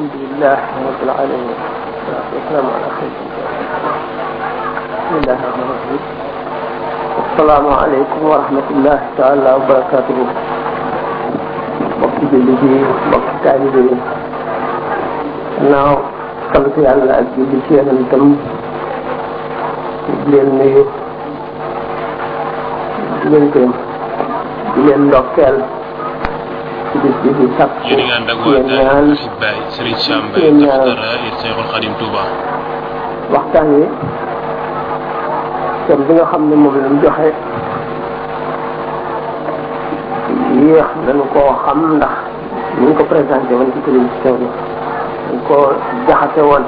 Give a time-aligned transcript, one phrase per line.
[0.00, 0.58] الحمد لله
[0.88, 1.58] رب العالمين
[2.32, 3.12] والسلام على خير
[4.96, 6.00] بسم الله الرحمن الرحيم
[7.28, 10.18] السلام عليكم ورحمة الله تعالى وبركاته
[12.02, 12.72] وقت بلدي
[13.12, 13.86] وقت كاربي
[15.60, 15.96] أنا نعم،
[16.56, 18.24] قلت يا الله أجل بلدي أنا مدم
[20.24, 20.82] بلين نيو
[23.22, 23.70] بلين كيم
[24.80, 25.78] بلين دوكيل بلين
[26.90, 28.40] ci bis bi di sàkku yéen ñaan
[30.34, 30.90] yéen ñaan
[33.30, 33.84] waxtaan wi
[35.86, 37.28] thème bi nga xam ne moom lañ joxe
[40.62, 42.14] yéex nañu koo xam ndax
[42.78, 44.46] ni ñu ko présenté woon ci télévision bi
[45.30, 45.62] dañ koo
[46.08, 46.64] jaxase woon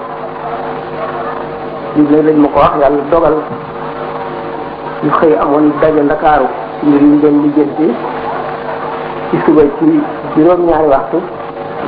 [1.96, 3.36] lii nag lañ ma ko wax yàlla dogal
[5.04, 6.46] ñu xëy amoon daje ndakaaru
[6.86, 7.88] ngir ñu doon lijjanti
[9.32, 9.86] ci suba ci
[10.36, 11.18] juróom-ñaari waxtu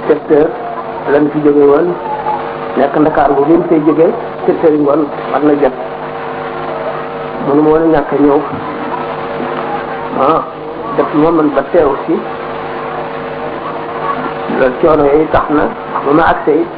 [0.08, 0.54] sept heures
[1.12, 1.88] lañ fi jóge woon
[2.78, 4.06] nekk ndakaar bu bi mu fay jóge
[4.46, 4.80] sept heures
[5.46, 5.74] na jot
[7.46, 8.40] mënu ma woon a ñàkk ñëw
[10.28, 10.40] ah,
[10.96, 12.14] def lu ma ba sew si
[14.58, 15.64] loolu coono yooyu tax na
[16.04, 16.72] ba ma agsee it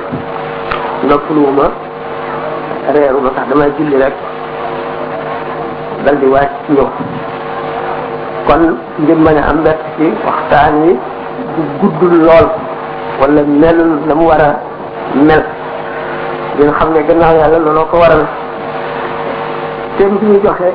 [1.08, 1.67] noppaluwuma
[2.95, 4.14] reeru ma sax damay julli rek
[6.05, 6.27] dal di
[6.75, 6.89] ñëw
[8.47, 8.61] kon
[9.02, 10.92] ngir mën a am mbett ci waxtaan wi
[11.55, 11.62] du
[11.98, 12.47] guddul lool
[13.20, 14.50] wala melul na war a
[15.27, 15.42] mel
[16.58, 18.22] ngeen xam ne gannaaw yàlla looloo ko waral
[19.97, 20.69] thème bi ñu joxe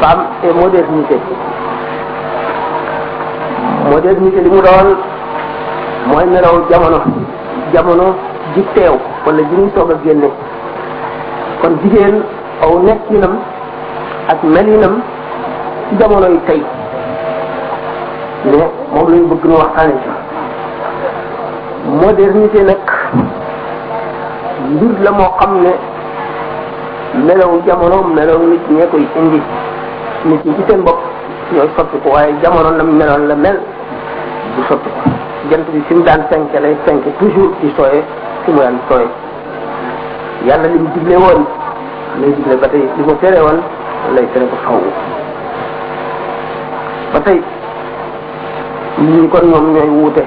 [0.00, 1.16] femme et modernité
[3.90, 4.88] modernité li mu doon
[6.06, 6.98] mooy melaw jamono
[7.74, 8.06] jamono
[8.54, 10.30] ji teew wala ji ñuy soog a génne
[11.60, 12.22] kon jigéen
[12.62, 13.34] aw nekkinam
[14.32, 15.02] ak melinam
[15.90, 16.60] ci jamono yi tey
[18.44, 18.58] mais
[18.92, 20.08] moom lañu bëgg nu waxtaane ci
[21.88, 22.76] modernité nag
[24.68, 25.72] mbir la moo xam ne
[27.26, 29.40] melaw jamono melaw nit ñee koy indi
[30.24, 30.98] nit ñi ci seen bopp
[31.52, 33.58] ñooy soppi ko waaye jamono la meloon la mel
[34.56, 35.10] du soppi ko
[35.50, 38.02] jant bi fi mu daan fenke lay fenke toujours ci sooye
[38.44, 39.06] fi mu daan sooye
[40.46, 41.44] yàlla li mu digle woon
[42.20, 43.62] lay digle ba tey li ko tere woon
[44.14, 44.80] lay tere ko faw
[47.16, 47.40] ba tey
[49.00, 50.22] ñun kon ñoom ñooy wuute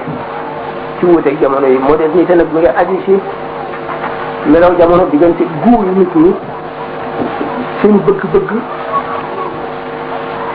[0.98, 3.14] ci wuute jamono yi modernité nag mi ngi aju ci
[4.50, 6.34] melaw jamono diggante guur nit ñi
[7.80, 8.50] seen bëgg-bëgg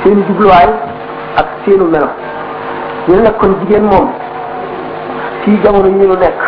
[0.03, 0.68] seen jubluwaay
[1.40, 2.09] ak seenu melo
[3.07, 4.09] ñu nag kon jigéen moom
[5.44, 6.40] ci jamono ñu nekk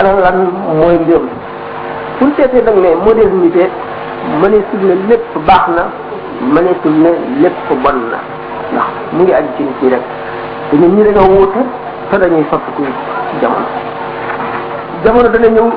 [0.00, 0.50] ana lan
[0.80, 1.28] mooy mbiram
[2.18, 3.70] pour seetee nag ne modernité
[4.40, 5.82] mëneesul ne lépp baax na
[6.54, 7.10] mëneesul ne
[7.42, 8.34] lépp bon na
[8.72, 10.02] ndax mu ngi aju ci nit ñi rek
[10.70, 11.60] te nit ñi dañoo wuute
[12.10, 12.82] te dañuy soppiku
[13.28, 13.66] ci jamono
[15.04, 15.68] jamono dana ñëw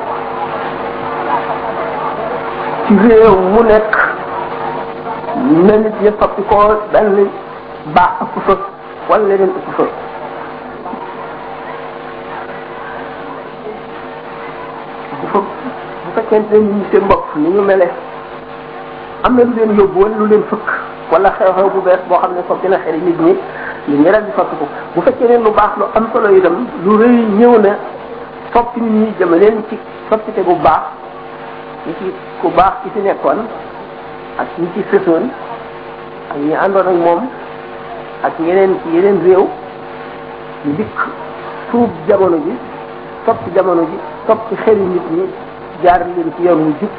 [2.86, 3.92] ci réew mu nekk
[5.66, 7.26] na nit ñi soppi koo benn
[7.94, 8.54] baax ëpp fa
[9.08, 9.84] wala leneen ëpp fa
[15.20, 17.86] bu fa bu fekkente ne seen bopp ni ñu mele
[19.24, 20.68] am na lu leen yóbbu wala lu leen fëkk
[21.10, 23.34] wala xew-xew bu bees boo xam ne foofu dina xel nit ñi
[23.90, 26.92] lu ñu rek di fàttaliku bu fekkee ne lu baax lu am solo itam lu
[27.02, 27.70] rëy ñëw na
[28.52, 29.74] soppi nit ñi jëm leen ci
[30.48, 30.82] bu baax
[31.86, 32.06] ñi ci
[32.40, 33.38] ku baax ci nekkoon
[34.40, 35.24] ak ñi ci sësoon
[36.32, 37.20] ak àndoon ak moom
[38.26, 39.46] ak ñeneen ci yeneen réew
[40.64, 40.98] ñu dikk
[41.70, 42.54] tuub jamono ji
[43.26, 45.24] soppi jamono ji soppi xel nit ñi
[45.82, 46.90] jaar leen ci yoon mu jub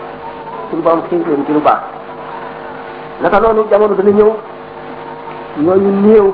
[0.70, 2.01] suñu borom xiir leen ci lu baax
[3.24, 4.32] naka noonu jamono dana ñëw
[5.64, 6.28] ñooñu néew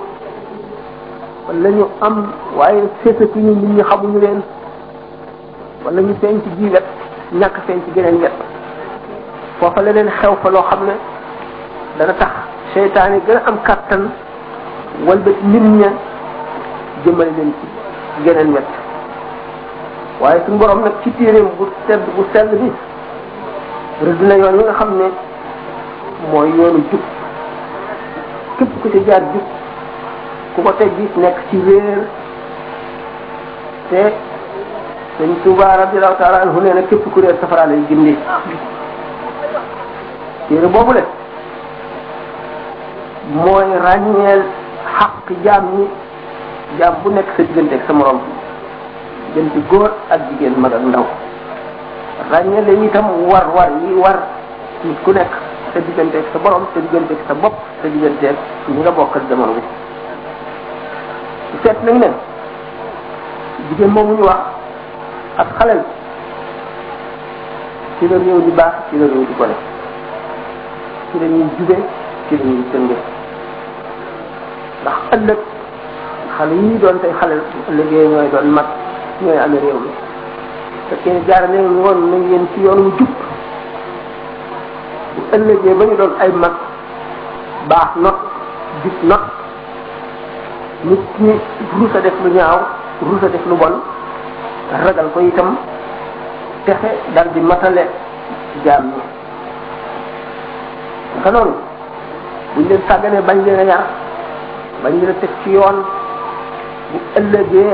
[1.48, 2.16] wala ñu am
[2.58, 4.40] waaye séesatuñu nit ñi xamuñu leen
[5.84, 6.86] wala ñu feeñ ci jii wet
[7.40, 8.31] ñàkk feeñ ci geneen wet
[9.59, 10.94] foofa la leen xew fa loo xam ne
[12.00, 12.31] dana tax
[12.74, 14.09] seytaan yi gën a am kàttan
[15.06, 15.90] walbati nit ña
[17.04, 17.68] jëmale leen ci
[18.25, 18.69] geneen wet
[20.22, 22.72] waaye suñu borom nag ci téeréem bu tedd bu sell bi
[24.06, 25.26] rëdd na yoon yi nga xam ne
[26.31, 27.00] mooy yoonu jub
[28.58, 29.44] képp ku ci jaar jub
[30.56, 32.08] ku ko teg gis nekk ci réer
[33.90, 34.02] te
[35.18, 38.18] sëñ Tuuba radiyallahu taala anhu nee na képp ku réer safara lay gindi
[40.50, 41.04] téere boobu le
[43.36, 44.42] mooy ràññeel
[44.98, 45.88] xaq jaam ñi
[46.80, 48.20] jaam bu nekk sa diggante ak sa morom
[49.36, 51.06] diggante góor ak jigéen mag ndaw
[52.34, 54.18] ràññeel lañu itam war war yi war
[54.84, 55.46] nit ku nekk
[55.77, 58.35] sa digganteeg sa borom sa digganteeg sa bopp sa digganteeg
[58.69, 59.62] ñi nga bokkal jamono bi
[61.62, 62.09] seet nañ ne
[63.69, 64.41] jigéen moomu ñu wax
[65.38, 65.81] ak xalel
[68.00, 69.56] ci la réew di baax ci la réew di gone
[71.12, 71.77] ci la ñuy jube
[72.27, 72.97] ci la ñuy tënge
[74.81, 75.39] ndax ëllëg
[76.38, 77.41] xale yi doon tey xalel
[77.77, 78.65] liggéey ñooy doon mag
[79.21, 79.91] ñooy amee réew mi
[81.03, 83.13] kenn jaar ne woon nañ leen ci yoon wu jub
[85.18, 86.54] bu ëllëgee ba ñu doon ay mag
[87.69, 88.12] baax na
[88.84, 89.24] gis not
[90.84, 91.34] nit ñi
[91.78, 92.60] rus a def lu ñaaw
[93.02, 93.75] rus a def lu bon
[94.86, 95.58] ragal ko itam
[96.66, 97.88] texe dal di matale
[98.64, 99.02] jaam ñi
[101.16, 101.54] naka noonu
[102.56, 103.84] buñ leen sàgganee bañ leen a yar
[104.84, 105.78] bañ leen a teg ci yoon
[106.92, 107.74] bu ëllëgee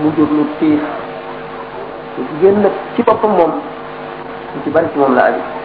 [0.00, 0.80] mu jur lu tiis
[2.40, 2.64] génn
[2.94, 3.52] ci boppam moom
[4.52, 5.59] lu ci bari ci moom la aju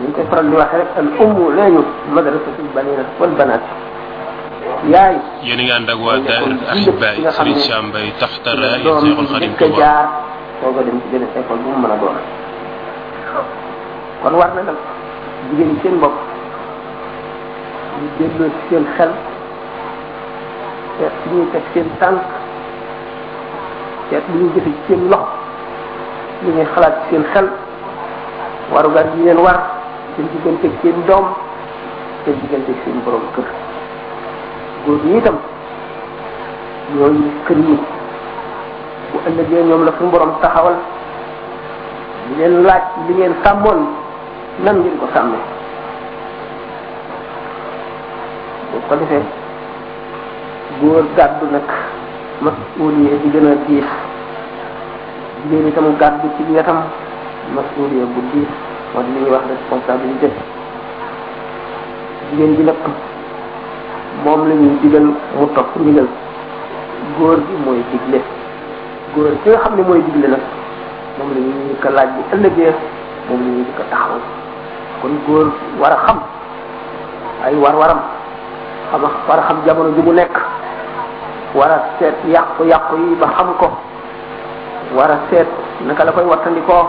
[0.00, 3.60] من كثرة الواحد الأم لا يدخل مدرسة البنين والبنات
[4.88, 6.22] يعني يعني عند قوات
[6.72, 10.08] أحبائي سليت شامبي تحت الرأي سيقول خليم كبار كجار
[10.64, 12.16] وقد يمكن أن يقول أم من أدوان
[14.24, 14.74] قال وارنا لك
[15.56, 16.10] جيني سين بك
[18.18, 19.10] جيني سين خل
[21.00, 21.44] جيني
[21.74, 22.24] سين تانك
[24.10, 25.26] جيني سين لك
[26.44, 27.48] جيني خلات سين خل
[28.72, 29.79] وارو قال جيني وارو
[30.16, 31.26] seen diggante seen doom
[32.24, 33.46] seen diggante seen borom kër
[34.86, 35.36] góor yi itam
[36.96, 37.16] ñooy
[37.46, 37.74] kër yi
[39.12, 40.76] bu ëllëgee ñoom la suñu borom taxawal
[42.26, 43.80] di leen laaj li ngeen sàmmoon
[44.64, 45.36] nan ngeen ko sàmme
[48.70, 49.24] bu ko defee
[50.80, 51.66] góor gàddu nag
[53.22, 53.90] di gën a diis
[55.42, 56.42] jigéen itam gàddu ci
[58.14, 58.52] bu diis
[58.94, 60.28] moo di li ñuy wax responsabilité
[62.30, 62.74] jigéen
[64.24, 65.04] moom la digal
[65.36, 66.06] mu topp ndigal
[67.18, 68.20] góor gi mooy digle
[69.14, 70.36] góor ki nga xam ne mooy digle la
[71.18, 72.74] moom la ñuy laaj bu ëllëgee
[73.28, 74.20] moom la ñuy taxawal
[75.02, 75.46] kon góor
[75.80, 76.18] war a xam
[77.46, 78.00] ay war-waram
[78.90, 80.34] xam war a xam jamono ji mu nekk
[81.54, 83.68] war a seet yàqu-yàqu yi ba xam ko
[84.96, 85.46] war a seet
[85.86, 86.86] naka la koy wattandikoo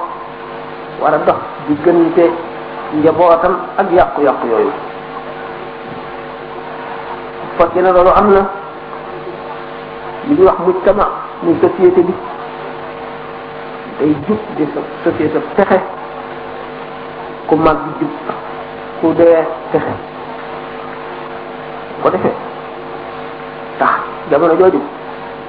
[1.02, 1.36] war a dox
[1.68, 2.30] diggante
[3.02, 4.72] njabootam ak yàqu-yàqu yooyu
[7.58, 8.40] fekkee ne loolu am na
[10.28, 11.06] li ñuy wax mujtama
[11.44, 12.14] muy société bi
[14.00, 14.64] day jub di
[15.04, 15.78] société texe
[17.50, 18.10] ku mag bi jub
[19.02, 19.42] ku dee
[19.74, 19.94] texe
[22.04, 22.32] ko defe
[23.82, 23.90] tax
[24.30, 24.82] jamono jooju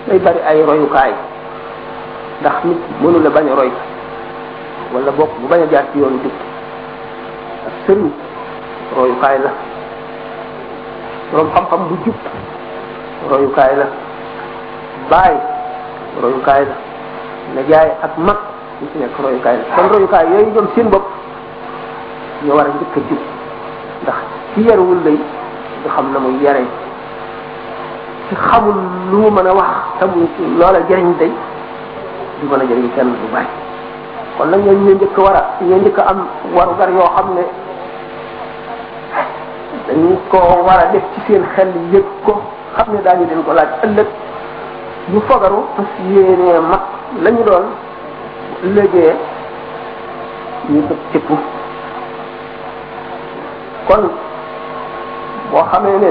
[0.09, 1.13] day bari ay royukaay
[2.41, 3.73] ndax nit mënu bañ a roy
[4.93, 6.33] wala bokk mu bañ a jaar ci yoonu jub
[7.69, 8.09] ak sëriñ
[8.97, 9.51] royukaay la
[11.33, 12.15] borom xam-xam bu jub
[13.33, 13.87] royukaay la
[15.11, 15.35] baay
[16.23, 16.75] royukaay la
[17.57, 18.37] nijaay ak mag
[18.83, 21.05] ñu ci nekk royukaay la kon royukaay yooyu ñoom seen bopp
[22.45, 23.21] ñu war a njëkk a jub
[24.03, 24.19] ndax
[24.55, 25.17] ci yaruwul lay
[25.83, 26.67] du xam na muy yare
[28.29, 28.77] ci xamul
[29.11, 30.29] lu mu mën a wax te mu
[30.61, 31.33] loola jëriñ day
[32.43, 33.62] du mën a jëriñ kenn bu bàyyi
[34.37, 36.19] kon nag ñooñu ñoo njëkk war a ñoo njëkk am
[36.55, 37.43] waru gar yoo xam ne
[39.87, 40.37] dañu ko
[40.67, 42.33] war a def ci seen xel yëg ko
[42.77, 44.07] xam ne daañu leen ko laaj ëllëg
[45.13, 46.81] ñu fogaru parce que yéenee mag
[47.25, 47.65] la ñu doon
[48.75, 49.15] légee
[50.73, 51.29] ñu dëg cëpp
[53.89, 54.05] kon
[55.51, 56.11] boo xamee ne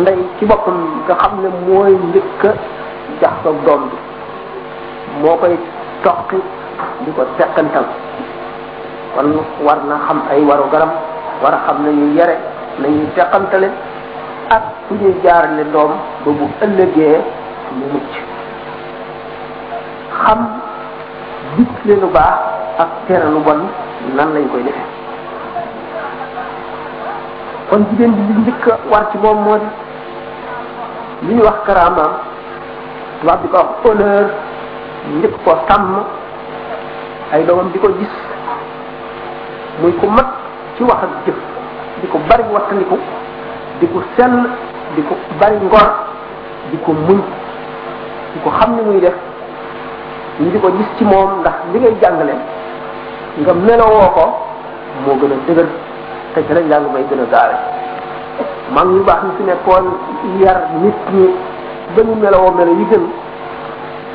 [0.00, 0.76] ndey ci boppam
[1.08, 2.54] nga xam ne mooy njëkk a
[3.20, 3.96] jaxsoog doom bi
[5.22, 5.56] moo koy
[6.02, 6.36] toqi
[7.04, 7.84] di ko teqantal
[9.16, 9.28] kon
[9.64, 10.90] war na xam ay waru garam
[11.40, 12.36] war a xam nañuy yare
[12.80, 13.68] nañuy teqantale
[14.50, 15.92] ak fu ñuy jaarale doom
[16.24, 17.16] ba bu ëllëgee
[17.76, 18.12] mu mucc
[20.22, 20.38] xam
[21.56, 22.38] digle lu baax
[22.82, 23.60] ak tere lu bon
[24.16, 24.88] nan lañ koy defee
[27.70, 29.68] kon jigéen bi li njëkk war ci moom moo di
[31.26, 32.12] li ñuy wax karaamaam
[33.20, 34.26] tubaab bi ko wax honneur
[35.16, 36.23] njëkk ko sàmm
[37.34, 38.14] ay doomam di ko gis
[39.82, 40.30] muy ku mat
[40.78, 41.38] ci wax ak jëf
[42.00, 42.94] di ko bari wattandiku
[43.82, 44.38] di ko sell
[44.94, 45.88] di ko bari ngor
[46.70, 47.18] di ko muñ
[48.30, 49.18] di ko xam ni muy def
[50.38, 52.34] ñu di ko gis ci moom ndax li ngay jàngale
[53.42, 54.24] nga melowoo ko
[55.02, 55.68] moo gën a dëgër
[56.34, 57.56] te ci lañ njàng may gën a gaare
[58.70, 59.86] mag ñu baax ñu fi nekkoon
[60.38, 61.34] yar nit ñi
[61.96, 63.04] ba ñu melowoo melo yi gën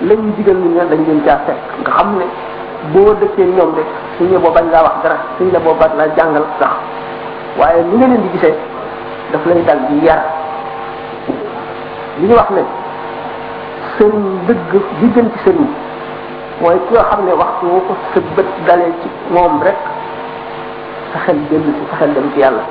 [0.08, 2.48] lañu digal ñu ne dañ leen fekk nga xam ne
[2.94, 3.84] boo dëkkee ñoom de
[4.18, 6.70] suñ la boo bañ laa wax dara suñ la boo bañ laa jàngal sax
[7.60, 8.56] waaye ni nga leen di gisee
[9.32, 10.20] daf lay dal di yar
[12.20, 12.62] li ñu wax ne
[13.98, 15.68] sëriñ dëgg li gën ci sëriñ
[16.62, 18.22] mooy ki xam ne waxtu woo ko sa
[18.68, 19.78] dalee ci moom rek
[21.14, 22.64] sa xel dellu ci sa xel dem ci yàlla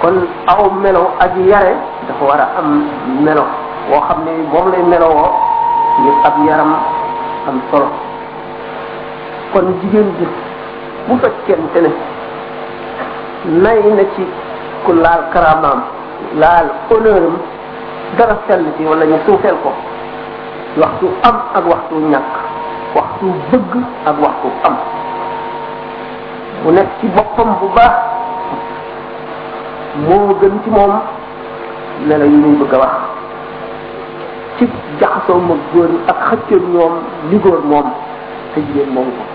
[0.00, 1.76] kon aw melo ak yare
[2.08, 2.84] dafa war a am
[3.20, 3.44] melo
[3.90, 5.30] woo xam ne moom lay melowoo
[6.00, 6.72] ngir ab yaram
[7.48, 7.88] am solo
[9.54, 10.26] kon jigéen ji
[11.06, 11.90] bu fekkente ne
[13.64, 14.22] nay na ci
[14.84, 15.80] ku laal karamaam
[16.42, 17.36] laal honneuram
[18.18, 19.70] dara sell ci wala ñu suufeel ko
[20.82, 22.30] waxtu am ak waxtu ñàkk
[22.96, 23.72] waxtu bëgg
[24.08, 24.74] ak waxtu am
[26.64, 27.94] mu nekk ci boppam bu baax
[30.08, 30.92] moo gën ci moom
[32.06, 32.94] ne la yu muy bëgg a wax
[34.58, 34.64] ci
[35.00, 36.92] jaxasoo mag góor ak xëccëg ñoom
[37.30, 37.86] li góor moom
[38.52, 39.33] te jigéen moom ko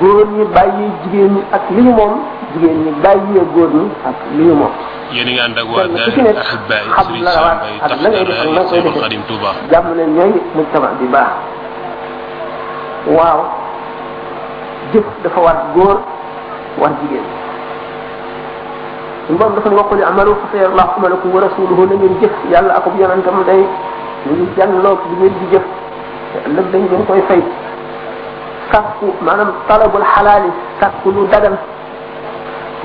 [0.00, 2.12] góor ñi bàyyi jigéen ñi ak li ñu moom
[2.52, 4.70] jigéen ñi bàyyi góor ñi ak li ñu moom.
[5.12, 7.44] yéen a ngi ànd ak waa Daara Ahibaay Serigne Sam
[8.70, 9.22] Mbaye
[9.76, 11.28] tax ne ñooy mujtama bi baax
[13.16, 13.40] waaw
[14.92, 15.98] jëf dafa war góor
[16.80, 17.26] wax jigéen
[19.26, 22.14] suñu borom dafa ne waxu ne amalu fa sayara Allahu amalakum wa rasuluhu na ngeen
[22.22, 23.60] jëf yàlla akub yonentam day
[24.26, 25.64] ñu ngi jàngloo li ngeen di jëf
[26.32, 27.42] te ëllëg dañ ngeen koy fay.
[28.72, 30.50] sàkku maanaam talabul xalaali
[30.80, 31.54] sàkku lu dagan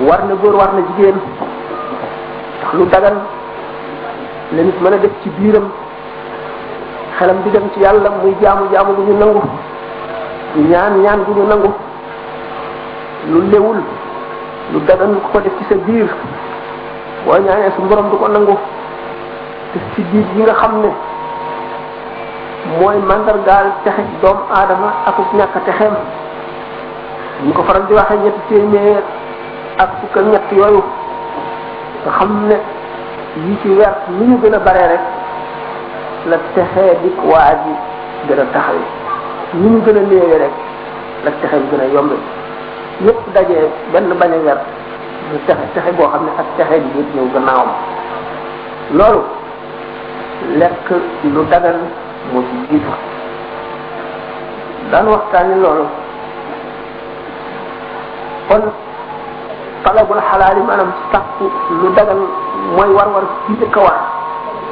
[0.08, 1.16] war na góor war na jigéen
[2.62, 3.16] ndax lu dagan
[4.56, 5.66] la nit mën a def ci biiram
[7.18, 9.42] xelam di dem ci yàlla muy jaamu jaamu bu ñu nangu
[10.70, 11.72] ñaan ñaan bu ñu nangu
[13.32, 13.80] lu lewul
[14.74, 16.08] lu dagan ko def ci sa biir
[17.26, 18.56] boo ñaanee su borom du ko nangu
[19.72, 20.90] te ci biir yi nga xam ne
[22.70, 25.94] mooy màndargaal texe doomu aadama akuk ñàkk texeem
[27.46, 29.04] ñu ko faral di waxee ñetti téeméer
[29.78, 30.82] ak fukk ak ñett yooyu
[32.04, 32.58] nga xam ne
[33.46, 35.04] yi ci wert ni ñu gën a bare rek
[36.30, 37.74] la texee dik waa ji
[38.28, 38.80] gën a taxaw
[39.54, 40.56] ni ñu gën a néewee rek
[41.26, 42.16] la texe bi gën a yombe
[43.06, 44.64] yépp dajee benn bañ a wert
[45.32, 47.72] lu texe texe boo xam ne ak texe bi ñëw gannaawam
[48.98, 49.22] loolu
[50.58, 50.90] lekk
[51.34, 51.80] lu dagal
[52.34, 52.92] moo ci jiitu
[54.92, 55.86] daan waxtaani loolu
[58.50, 58.62] kon
[59.84, 61.50] talabul xalaali maanaam sàkku
[61.82, 62.20] lu dagal
[62.76, 63.98] mooy war-war ci dëkk war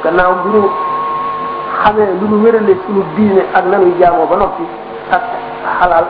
[0.02, 0.62] gannaaw bi ñu
[1.82, 4.64] xamee lu ñu wérale suñu diine ak nanuy jaamoo ba noppi
[5.12, 5.22] ak
[5.78, 6.06] xalaal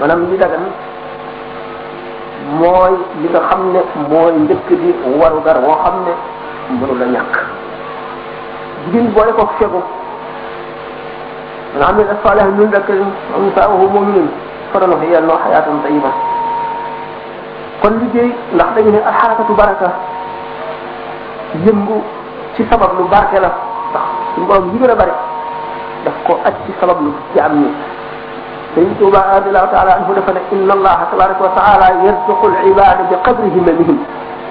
[0.00, 0.64] maanaam li dagan
[2.60, 4.88] mooy li nga xam ne mooy njëkk di
[5.20, 6.12] waru gar woo xam ne
[6.78, 7.34] mënu la ñàkk
[8.84, 9.80] jigéen boole ko fegu
[11.74, 12.94] من عمل الصالح من ذكر
[13.38, 14.28] أنثى مؤمن
[14.74, 14.96] فرنا
[15.44, 16.10] حياة طيبة
[17.82, 18.24] كل جي
[18.56, 19.90] نحن من الحركة بركة
[21.66, 21.96] يمو
[22.56, 23.50] شي سبب لو بركة لا
[24.38, 25.24] يمو يمو بركة
[26.06, 27.72] دفكو أجي سبب لو يعمل
[28.74, 33.98] سيد توبا رضي الله تعالى عنه دفن إن الله تبارك وتعالى يرزق العباد بقدره منهم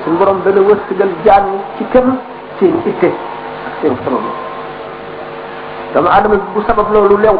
[0.05, 1.57] سنبرم بلوست جل جاني
[1.93, 2.07] كم
[2.59, 3.09] سين إتي
[3.81, 4.44] سين فرنا
[5.95, 7.31] dama adam bu sabab lolou lew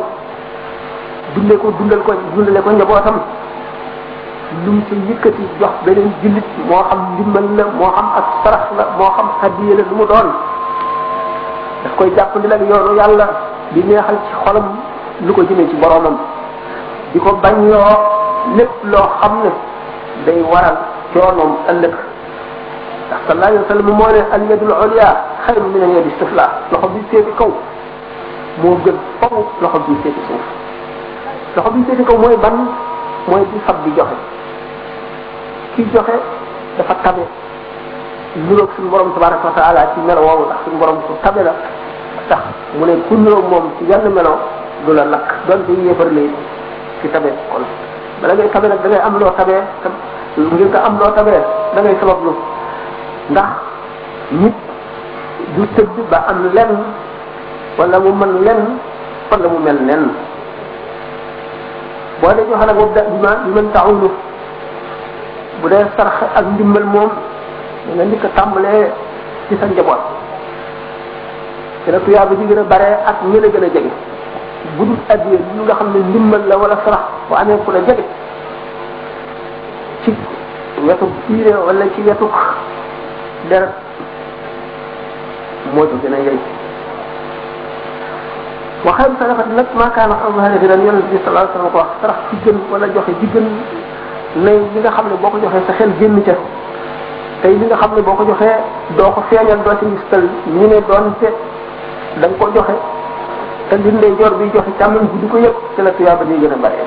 [1.35, 3.19] dundé ko dundal ko dundale ko njabootam
[4.63, 8.65] lu mu ci yëkëti jox benen jullit mo xam limal la mo xam ak sarax
[8.79, 10.29] la mo xam hadiya la lu mu doon
[11.83, 13.27] daf koy jàppandi la yoru yàlla
[13.75, 14.65] di neexal ci xolam
[15.27, 16.15] lu ko jëme ci boromam
[17.11, 17.83] diko bañ yo
[18.55, 19.51] lépp lo xamne
[20.25, 20.77] day waral
[21.13, 21.93] coonoom ëllëg
[23.03, 25.09] ndax sallallahu alayhi wa sallam moo ne al yadul ulya
[25.43, 27.51] khayr min al yadi sufla loxo bi féeti kaw
[28.61, 30.45] moo gën faw loxo bi féete suuf
[31.55, 32.57] loxo bi féete ko mooy ban
[33.27, 34.15] mooy bi fab bi joxe
[35.75, 36.15] ki joxe
[36.79, 37.25] dafa tabe
[38.47, 41.53] nuroog suñu borom tabaraka wa taala ci melo woowu ndax la
[42.29, 42.41] tax
[42.77, 44.39] mu ne ku nuroog moom ci yenn melo
[44.85, 46.29] du la lakk donte yéefar lay
[47.01, 47.63] ci tabe kon
[48.21, 49.63] bala ngay tabe nag da am loo tabee
[50.37, 51.43] nga am loo tabee
[51.73, 52.33] da ngay sabablu
[53.31, 53.49] ndax
[54.31, 54.55] nit
[55.55, 56.79] du tëdd ba am lenn
[57.77, 58.59] wala mu mën lenn
[59.31, 60.03] wala mu mel nenn
[62.21, 64.09] boo dee joxe nag wabda bi bi man taawunu
[65.61, 67.11] bu dee sarax ak ndimbal moom
[67.85, 68.87] da nga njëkk a tàmbalee
[69.47, 70.01] ci sa njaboot
[71.85, 73.91] te nag tuyaaba ji gën a bare ak ñi la gën a jege
[74.77, 77.79] bu dul addiya lu nga xam ne ndimbal la wala sarax bu amee ku la
[77.79, 78.03] jege
[80.05, 80.13] ci
[80.87, 82.25] wetu biire wala ci wetu
[83.49, 83.73] deret
[85.73, 86.54] moo ci gën a yey
[88.85, 91.79] wa xayru sadaqati nag maa kaana amwaale bi naan yonent bi sallallahu alayhi wasallam ko
[91.81, 93.47] wax sarax ci gën wala gën
[94.35, 96.33] ne li nga xam ne boo ko joxee sa xel génn ca
[97.41, 98.53] tey li nga xam ne boo ko joxee
[98.97, 101.27] doo ko feeñal doo ci ngistal ñu ne doonte
[102.21, 102.75] da nga ko joxe
[103.69, 106.53] te li ndeyjoor bi joxe càmmoñ bi du ko yëg ci la tuyaaba di gën
[106.53, 106.85] a bare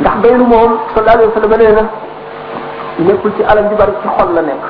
[0.00, 1.84] ndax baylu moom sallallahu alayhi wasallam nee na
[3.12, 4.06] nekkul ci alal ju bari ci
[4.38, 4.64] la nekk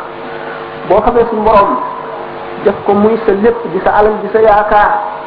[0.89, 1.77] boo xamee suñu borom
[2.65, 5.18] def ko muy sa lépp di sa alal di sa yaakaar.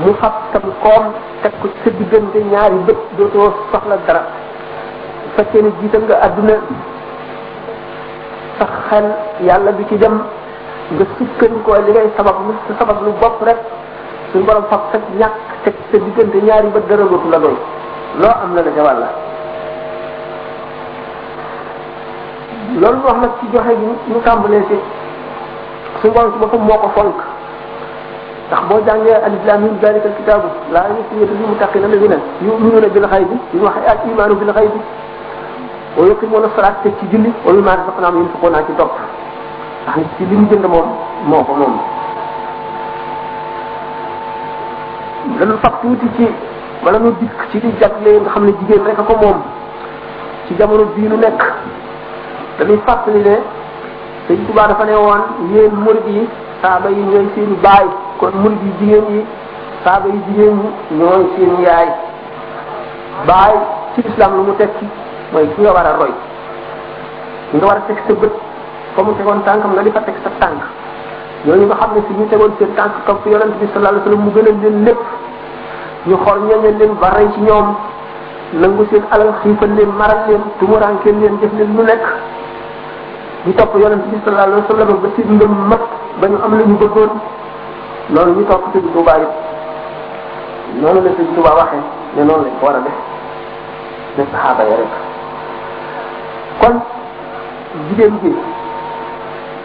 [0.00, 1.04] mu fab kom koom
[1.44, 4.22] teg ko sa diggante ñaari bët dootoo soxla dara
[5.36, 6.56] fekkee ne jiital nga àdduna
[8.58, 9.06] sa xel
[9.46, 10.16] yàlla bi ci dem
[10.96, 13.58] nga sukkan ko li ngay sabab lu sa sabab lu bopp rek
[14.32, 17.56] suñ borom fab sa ñàkk teg sa diggante ñaari bët dara dootu la doy
[18.20, 19.10] loo am la la jawal la
[22.80, 24.78] loolu wax nag ci joxe gi ñu tàmbalee si
[26.00, 27.20] suñ borom ci boppam moo ko fonk
[28.52, 33.06] ndax boo jàngee alif lam mim zalika alkitabu laa raybata fiihi muttaqina alladhina yu'minuna bil
[33.12, 34.80] ghaybi wa al-imanu bil ghaybi
[35.96, 38.92] wa yuqimuna salata teg ci julli wa mimma razaqnahum yunfiquna ci topp
[39.82, 40.86] ndax nit ci li mu jënd moom
[41.30, 41.74] moo ko moom
[45.40, 46.28] dana fab tuuti
[46.84, 49.40] wala nu dikk ci li jagle nga xam ne jigéen rek a ko moom
[50.46, 51.40] ci jamono bii nu nekk
[52.58, 53.34] dañuy fàttali ne
[54.28, 55.22] sëñ Tuubaa dafa ne woon
[55.54, 56.28] yéen murid yi
[56.60, 57.88] saaba yi ñooy seeni baay
[58.22, 59.20] kon mu yi jigéen ñi
[59.84, 61.88] saaba yi jigéen ñi ñooy seen yaay
[63.26, 63.54] baay
[63.94, 64.86] ci islam lu mu tekki
[65.32, 66.12] mooy ki nga war a roy
[67.50, 68.32] ki nga war a teg sa bët
[68.94, 70.62] fa mu tegoon tànkam nga di fa teg sa tànk
[71.46, 74.22] ñooñu nga xam ne si ñu tegoon seen tànk topp yonent bi sallallahu alayhi wasallam
[74.24, 75.00] mu gënal leen lépp
[76.06, 77.68] ñu xool ñooñu leen ba rey ci ñoom
[78.60, 82.04] nangu seen alal xiifal leen maral leen tumuraankel leen def leen lu nekk
[83.46, 85.82] ñu topp yonent bi sallallahu alayhi wasallam ba si ngëm mag
[86.20, 87.14] ba ñu am la ñu bëggoon
[88.10, 91.82] loolu ñi topp sëñ Touba yi noonu la sëñ Touba waxee
[92.16, 92.96] ne noonu lañ ko war a def
[94.18, 94.92] ne saxaaba ya rek
[96.60, 96.80] kon
[97.88, 98.32] jigéen ji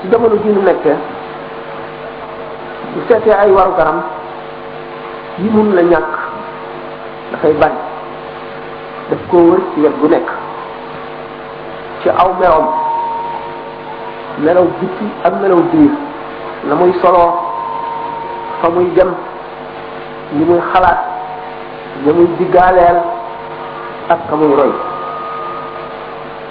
[0.01, 0.95] ci jamono ji nu nekkee
[2.93, 4.01] bu seetee ay waru garam
[5.39, 6.13] yi mun la ñàkk
[7.31, 7.73] dafay bari
[9.09, 10.29] daf koo wër ci wet gu nekk
[12.01, 12.67] ci aw meewam
[14.39, 15.91] melaw bitti ak melaw biir
[16.67, 17.46] na muy soloo
[18.61, 19.13] fa muy dem
[20.33, 20.97] li muy xalaat
[22.03, 22.97] li muy diggaaleel
[24.09, 24.71] ak ka muy roy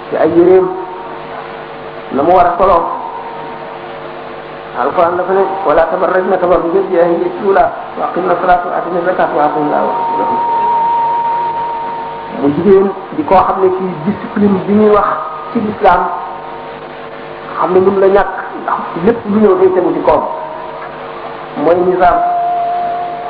[0.09, 0.65] ci ay yéreem
[2.15, 2.81] na mu a soloo
[4.81, 9.43] alquran dafa ne wala tabarrajna tabarruj al-jaahiliyyati al-uulaa wa aqimna salaata wa aatina zakaata wa
[9.51, 9.95] atii'u llaaha
[12.39, 15.09] mu jigéen di koo xam ne kii discipline bi ñuy wax
[15.51, 16.07] ci lislaam
[17.59, 20.23] xam ne mun la ñàkk ndax lépp lu ñëw day tegu ci koom
[21.63, 22.17] mooy nizaam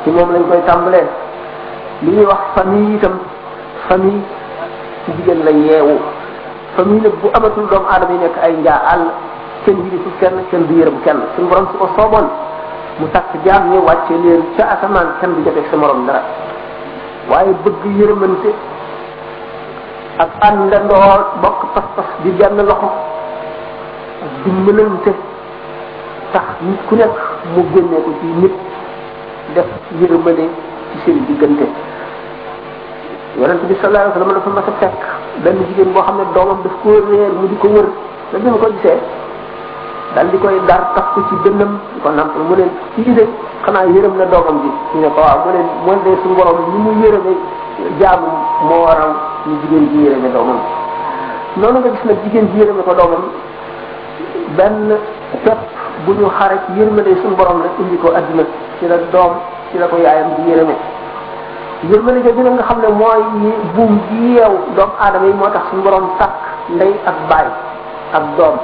[0.04, 1.04] ci moom lañ koy tàmbalee
[2.04, 3.14] li ñuy wax famille itam
[3.88, 4.22] famille
[5.04, 5.96] ci jigéen la yeewu
[6.76, 9.04] famille nag bu amatul doomu aadama yi nekk ay njaa àll
[9.64, 12.26] kenn yilifu kenn kenn du yërëm kenn suñu borom su ko sooboon
[13.00, 16.22] mu takk jaam ñu wàcce leen ca asamaan kenn du jotee sa morom dara
[17.30, 18.50] waaye bëgg yërëmante
[20.18, 22.90] ak àndandoo bokk pas-pas di benn loxo
[24.24, 25.12] ak dimbalante
[26.32, 27.12] tax nit ku nekk
[27.54, 28.54] mu génnee ko ci nit
[29.56, 29.66] def
[29.98, 30.44] yërmande
[30.92, 31.66] ci seen diggante
[33.38, 35.00] yonent bi sallallahu alayhi wa sallam dafa mas a fekk
[35.44, 37.88] benn jigéen boo xam ne doomam daf ko réer mu di ko wër
[40.14, 42.08] da di koy dar tax ko ci dënnam di ko
[42.48, 43.28] mu leen ci idée
[43.64, 46.56] xanaa yërëm na doomam bi ñu ne ko waaw mu leen mën de suñu borom
[46.72, 47.32] ñi mu yërëme
[48.00, 48.28] jaamu
[48.68, 49.12] moo waral
[49.46, 50.60] ñu jigéen ji yërëme doomam
[51.56, 53.22] noonu nga gis nag jigéen ji yërëme ko doomam
[54.56, 54.96] benn
[55.44, 58.44] pepp bu ñu xaaree ci yërmande suñu borom la indi ko adduna
[58.78, 59.32] ci la doom
[59.70, 60.74] ci la ko yaayam di yërëme
[61.90, 63.20] yërmande jooju nag nga xam ne mooy
[63.74, 66.34] buum ji yeew doomu aadama yi moo tax suñu borom sàkk
[66.74, 67.48] ndey ak baay
[68.16, 68.56] ak doom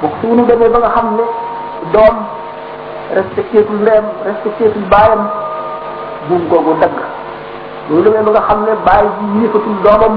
[0.00, 1.24] bu suñu demee ba nga xam ne
[1.94, 2.16] doom
[3.14, 5.20] respectétul ndeyam respectétul baayam
[6.28, 6.96] buum googu dagg
[7.90, 10.14] loolu demee ba nga xam ne baay ji yëfatul doomam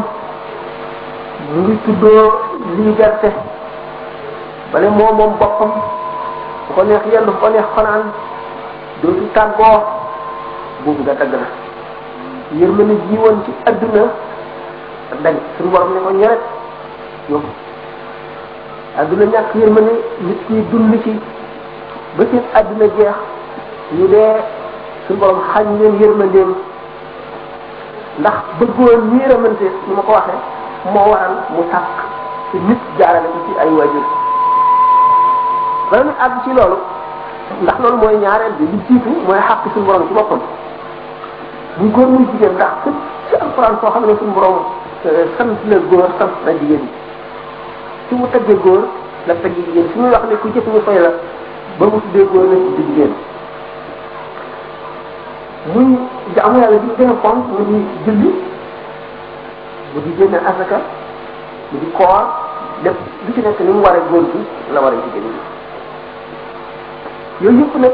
[1.51, 2.27] mu ngi tuddoo
[2.77, 3.29] liberté
[4.71, 5.71] bale moo moom boppam
[6.75, 8.03] bu neex yendu bu ko neex fanaan
[9.03, 9.83] dootu tàggoo
[10.87, 11.47] boobu nga dagg na
[12.57, 14.03] yërmande ji woon ci adduna
[15.23, 16.39] dañ suñu borom ne ko ñeret
[17.29, 17.49] yóbbu
[18.97, 19.91] adduna ñàkk yërmande
[20.23, 21.11] nit ñi dund ci
[22.15, 23.15] ba seen adduna jeex
[23.97, 24.39] ñu dee
[25.07, 26.55] suñu borom xañ leen yërmandeem
[28.19, 30.39] ndax bëggoon ñi yërmante ni ma ko waxee
[30.93, 31.91] moo waral mu sàkk
[32.51, 34.20] te nit jaarale ko ci ay waajur
[35.91, 36.77] bala ñu àgg ci loolu
[37.63, 40.41] ndax loolu mooy ñaareel bi li jiitu mooy xàq suñu borom ci boppam
[41.79, 44.55] bu góor muy jigéen ndax fépp ci alquran foo xam ne suñu borom
[45.05, 46.83] eh, sant la góor sant na jigéen
[48.07, 48.87] ci mu teggee góor
[49.27, 51.11] la teggee jigéen su muy wax ne ku jëf ñu fay la
[51.77, 53.13] ba mu tuddee góor la tuddee jigéen
[55.75, 55.87] muy
[56.35, 58.29] jaamu yàlla bi gën a fonk mu di julli
[59.91, 60.77] mu di génne asaka
[61.69, 62.23] mu di koor
[62.83, 62.95] lépp
[63.27, 64.39] lu ci nekk ni mu waree góor gi
[64.71, 65.51] la waree jigéen ñi
[67.43, 67.91] yooyu yëpp nag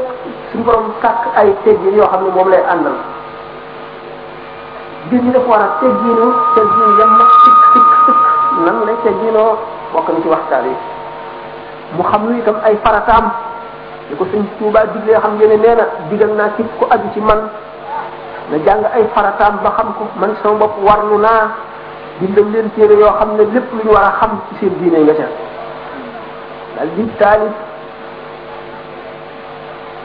[0.52, 2.96] suñu borom sàkk ay teggin yoo xam ne lay àndal
[5.06, 7.62] mbir ñi dafa war a tegginoo teggin yem na sikk
[8.64, 9.56] nan lay tegginoo
[9.92, 10.66] bokk ci waxtaan
[11.96, 13.30] mu xam lu itam ay farataam
[14.10, 14.84] li ko sëñ Tuubaa
[15.22, 15.74] xam ngeen ne
[16.10, 16.62] nee na ci
[17.14, 17.40] ci man
[18.52, 19.32] na ay ba
[19.76, 21.18] xam ko man sama warlu
[22.20, 27.67] bindam leen xam ci seen diine nga di taalif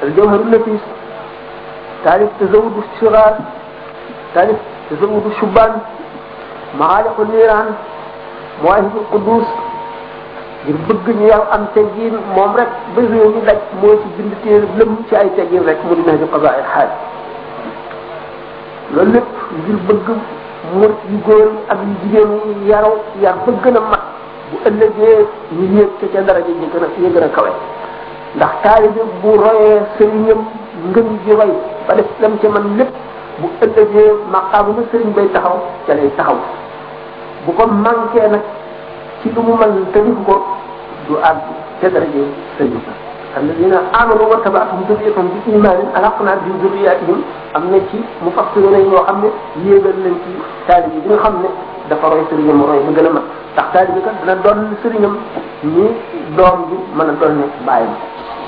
[0.03, 0.81] الجوهر النفيس
[2.05, 3.35] تعرف تزود الشغال
[4.35, 4.55] تعرف
[4.89, 5.75] تزود الشبان
[6.79, 7.69] معالق النيران
[8.63, 9.45] مواهب القدوس
[10.67, 14.95] يبقى ني ياو ام تجين موم رك بيزيو ني داج موي سي جند تير لم
[15.09, 16.89] سي اي تجين رك مودي نهج قضاء الحاج
[18.95, 20.07] لولب ngir bëgg
[20.73, 22.31] mur yu goor ak yu jigéen
[22.69, 24.03] yaraw yar bëgg na mat
[24.49, 25.17] bu ëllëgee
[25.55, 27.57] ñu ñëpp ci ca dara ji ñu gën a ñu gën a kawee
[28.35, 30.39] ndax taalibe bu royee sëriñam
[30.89, 31.51] ngëm ji roy
[31.87, 32.91] ba def lam ca man lépp
[33.39, 36.37] bu ëllëgee maqaamu na sëriñ bay taxaw ca taxaw
[37.45, 38.41] bu ko manqué nag
[39.21, 40.35] ci lu mu man tërifu ko
[41.07, 41.43] du àgg
[41.81, 42.23] ca daraje
[42.57, 42.93] sëriñ ba
[43.37, 47.21] alladina amanu wa tabaatuhum durriyatuhum bi imanin alaqna bi durriyatihim
[47.53, 47.77] am na
[48.23, 49.29] mu fassiré nañ ñoo xam ne
[49.65, 50.31] yéegal nañ ci
[50.67, 51.49] taalibe bi nga xam ne
[51.89, 54.69] dafa roy sëriñam roy ba gën a doom
[55.61, 57.93] bi mën a doon ne bàyyam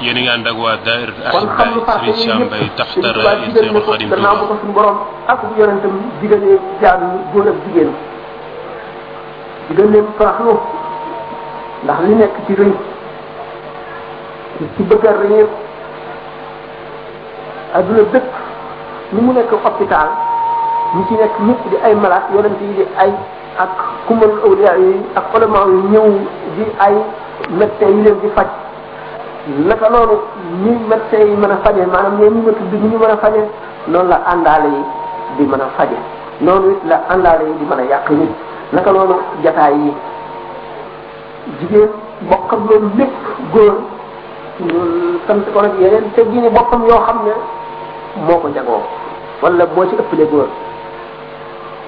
[0.02, 4.36] yéen a ngi ànd ak waa Daïra Ahibahil Serigne Sam Mbaye taxtar Seexul Xadim gannaaw
[4.40, 7.92] bu ko suñu borom ak bu yonentam digalee jaadu góor ak jigéen
[9.70, 10.54] digal leen faraxlu
[11.86, 12.74] ndax li nekk ci rëy
[14.76, 15.48] ci bëgg a rëy
[17.78, 18.28] adduna dëkk
[19.14, 20.10] ni mu nekk hôpital
[20.96, 23.12] ñu ci nekk ñëpp di ay malade yonent yi di ay
[23.64, 23.72] ak
[24.08, 26.08] kumal awliya yi ak ulama yi ñëw
[26.58, 26.96] di ay
[27.58, 28.65] médecin yi leen di faj
[29.48, 30.18] naka noonu
[30.64, 33.46] ni médecin yi mën a faje maanaam ñoom ñi ma tudd ñu mën a faje
[33.88, 34.84] noonu la àndaale yi
[35.38, 35.96] di mën a faje
[36.42, 38.30] noonu it la àndaale yi di mën a yàq nit
[38.74, 39.94] naka noonu jataay yi
[41.60, 41.90] jigéen
[42.30, 43.14] bokkam loolu lépp
[43.54, 43.74] góor
[45.28, 47.34] sant ko nag yeneen te gini boppam yoo xam ne
[48.26, 48.82] moo ko jagoo
[49.44, 50.48] wala moo ci ëppale góor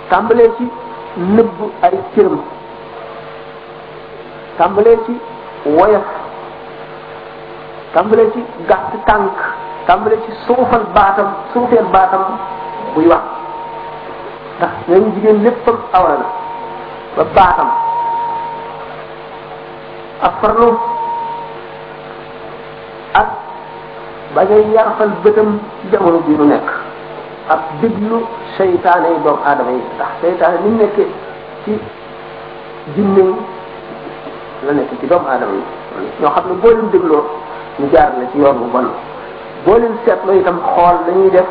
[0.09, 0.67] tàmbalee ci
[1.17, 2.37] nëbb ay cëram
[4.59, 5.17] tàmbalee ci
[5.65, 6.03] woyaf
[7.97, 9.31] tàmbale ci gàtt tànk
[9.87, 12.21] tàmbale ci suufal baatam suufeel baatam
[12.95, 13.23] buy wax
[14.57, 16.27] ndax ñooñu jigéen léppam awra la
[17.17, 17.69] ba baatam
[20.27, 20.69] ak farlu
[23.21, 23.29] ak
[24.35, 25.49] bañ a yarfal bëtam
[25.91, 26.67] jamono bi mu nekk
[27.53, 28.17] ak déglu
[28.57, 31.07] seytaane yi doomu aadama yi ndax seytaane ni mu nekkee
[31.63, 31.71] ci
[32.95, 33.23] jinne
[34.65, 35.63] la nekk ci doomu aadama yi
[36.21, 37.25] ñoo xam ne boo leen dégloo
[37.79, 38.87] ñu jaar la ci yoon bu bon
[39.65, 41.47] boo leen seetloo itam xool la ñuy def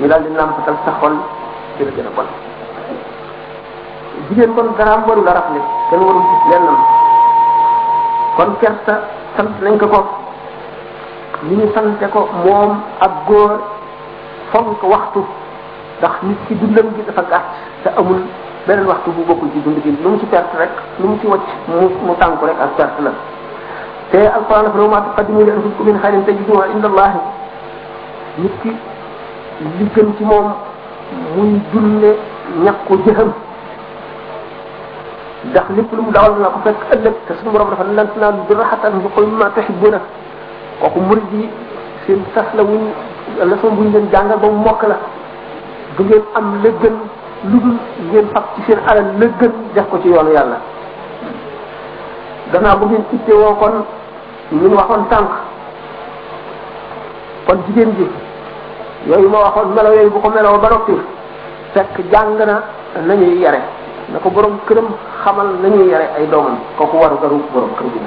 [0.00, 1.14] ñu daal di nàmpatal sa xol
[1.76, 2.26] ci la gën a bon
[4.28, 6.78] jigéen kon daraam waru la rafle kenn waru gis lennam
[8.36, 8.94] kon kerta
[9.36, 10.00] sant nañ ko ko
[11.42, 13.52] ni ñu sante ko moom ak góor
[14.52, 15.20] fonk waxtu
[15.98, 17.46] ndax nit ci dundam gi dafa gàtt
[17.82, 18.20] te amul
[18.66, 21.26] beneen waxtu bu bokkul ci dund gi lu mu ci perte rek lu mu ci
[21.26, 23.12] wacc mu mu tànku rek ak perte la
[24.10, 27.18] te alquran dafa ne ma taqaddimu li anfusikum min xayrin tajiduhu a allahi
[28.38, 28.72] nit ki
[29.60, 30.52] li ci moom
[31.36, 32.16] muy dundee
[32.64, 33.30] ñàkku jëfam
[35.46, 38.38] ndax lépp lu mu dawal na ko fekk ëllëg te suñu borom dafa lan tanaalu
[38.48, 40.00] birra hattaa tunfiqu mimmaa tuhibbuuna
[40.80, 41.48] kooku murid yi
[42.06, 42.82] seen sas la wuñ
[43.76, 44.98] buñ leen jàngal ba mu mokk la
[45.96, 46.96] du ngeen am la gën
[47.50, 47.76] lu dul
[48.10, 50.58] ngeen fab ci seen alal la gën def ko ci yoonu yàlla
[52.52, 53.84] gannaaw bu ngeen ittewoo kon
[54.52, 55.30] li waxoon tànk
[57.46, 58.06] kon jigéen ji
[59.08, 60.94] yooyu ma waxoon melo yooyu bu ko meloo ba noppi
[61.72, 62.60] fekk jàng na
[63.06, 63.60] nañuy yare
[64.12, 64.88] na ko borom këram
[65.22, 68.00] xamal nañuy yare ay doomam kooku waru garu borom kër gi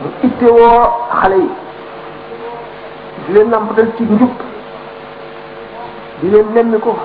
[0.00, 1.50] mu ittewoo xale yi
[3.26, 4.32] di leen nampatal ci njub
[6.20, 6.96] di leen nemmi ko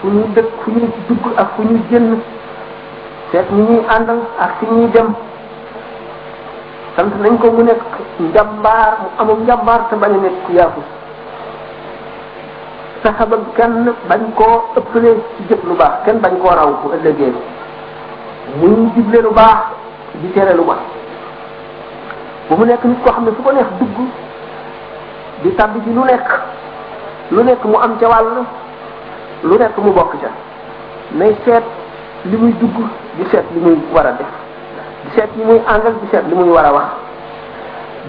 [0.00, 2.18] fu ñuy dëkk fu ñuy dugg ak fu ñuy génn
[3.32, 5.08] seet ñi ñuy àndal ak fi ñuy dem
[6.96, 7.82] sant nañ ko mu nekk
[8.20, 10.86] njàmbaar mu amul njàmbaar te bañ a nekk ku yaafus
[13.02, 13.74] fexe ba kenn
[14.08, 17.32] bañ koo ëppale ci jëf lu baax kenn bañ koo raw bu ëllëgee
[18.60, 19.56] muy digle lu baax
[20.20, 20.82] di tere lu baax
[22.48, 23.96] bu mu nekk nit koo xam ne su ko neex dugg
[25.42, 26.28] di tàbbi ci lu nekk
[27.30, 28.44] lu nekk mu am ca wàll
[29.42, 30.28] lu nekk mu bokk ca
[31.12, 31.64] nay seet
[32.24, 32.76] li muy dugg
[33.16, 34.49] di seet li muy war a def
[35.14, 36.90] seet yi muy àndal di seet li muy war a wax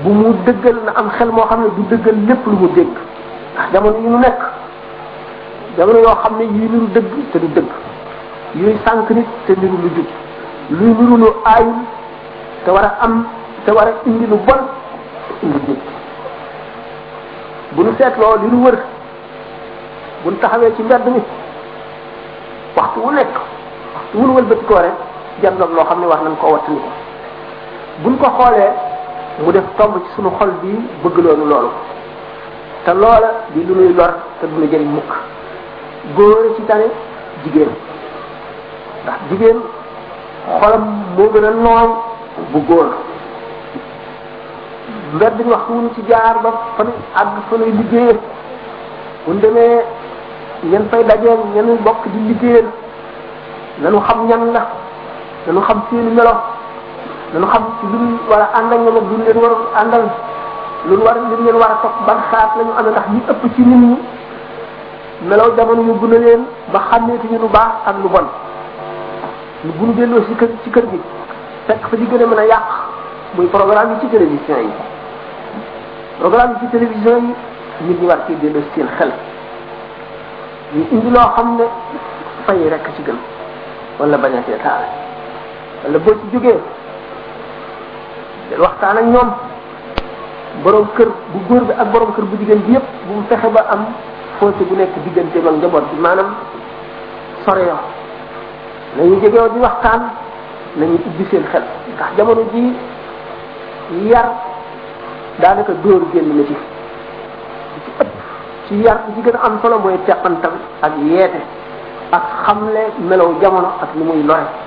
[0.03, 2.87] bu mu dëggal na am xel moo xam ne du dëggal lépp lu mu dégg
[2.87, 4.41] ndax jamono yi mu nekk
[5.77, 7.69] jamono yoo xam ne yii niru dëgg te du dëgg
[8.55, 10.09] yuy sànq nit te niru lu jub
[10.79, 11.79] luy niru lu aayul
[12.65, 13.25] te war a am
[13.65, 14.61] te war a indi lu bon
[15.41, 15.77] indi jub
[17.75, 18.77] bu nu seetloo li nu wër
[20.23, 21.21] bu nu taxawee ci mbedd mi
[22.75, 23.33] waxtu wu nekk
[23.95, 25.10] waxtu wu nu wëlbati ko rek
[25.49, 26.89] lool loo xam ne wax nañ ko wattandiku
[28.03, 28.71] buñ ko xoolee
[29.39, 30.69] mu def tomb ci suñu xol bi
[31.03, 31.69] bëgg loolu loolu
[32.85, 35.11] te loola di lu nuy lor te du nu jëriñ mukk
[36.15, 36.85] góor ci tane
[37.43, 37.69] jigéen
[39.29, 39.61] jigéen
[40.61, 40.83] xolam
[41.17, 41.89] moo gën a nooy
[42.51, 42.87] bu góor
[45.13, 48.19] mbedd ñu wax wuñ ci jaar ba fa nu àgg fa nuy liggéeyee
[49.27, 49.83] buñ demee
[50.63, 52.65] ñen fay dajeel ñen bokk di liggéeyal
[53.81, 54.80] nanu xam ñan la
[55.45, 56.33] dañu xam seen i melo
[57.33, 60.01] dañu xam ci luñ war a àndal ñoom ak luñ leen war a àndal
[60.89, 63.41] lu war luñ leen war a topp ban xalaat la am na ndax ñu ëpp
[63.55, 63.93] ci nit ñi
[65.29, 68.27] melaw jamono ñu gën leen ba xàmmeetuñu lu baax ak lu bon
[69.65, 70.99] ñu bunu delloo ci kër ci kër gi
[71.67, 72.67] fekk fa di gën a mën a yàq
[73.35, 74.69] muy programme ci télévision yi
[76.19, 77.33] programme yi ci télévision yi
[77.87, 79.11] nit ñi war ci delloo seen xel
[80.75, 81.65] ñu indi loo xam ne
[82.45, 83.17] fay rekk ci gën
[83.99, 85.00] wala bañ a
[85.83, 86.57] wala boo ci jógee
[88.57, 89.29] waxtaan ak ñoom
[90.63, 93.49] boroom kër bu góor bi ak boroom kër bu jigéen bi yépp bu mu fexe
[93.49, 93.85] ba am
[94.39, 96.33] fossé bu nekk diggante ak njaboot bi maanaam
[97.45, 97.79] soreyoo
[98.97, 100.01] nañu jegewoo waxtaan
[100.77, 101.63] nañu ubbi seen xel
[101.95, 102.73] ndax jamono ji
[104.09, 104.27] yar
[105.39, 106.53] daanaka dóor génn na ci
[107.85, 108.07] ci ëpp
[108.67, 111.41] ci yar ci gën a am solo mooy teqantal ak yeete
[112.11, 114.60] ak xamle melow jamono ak ni muy lore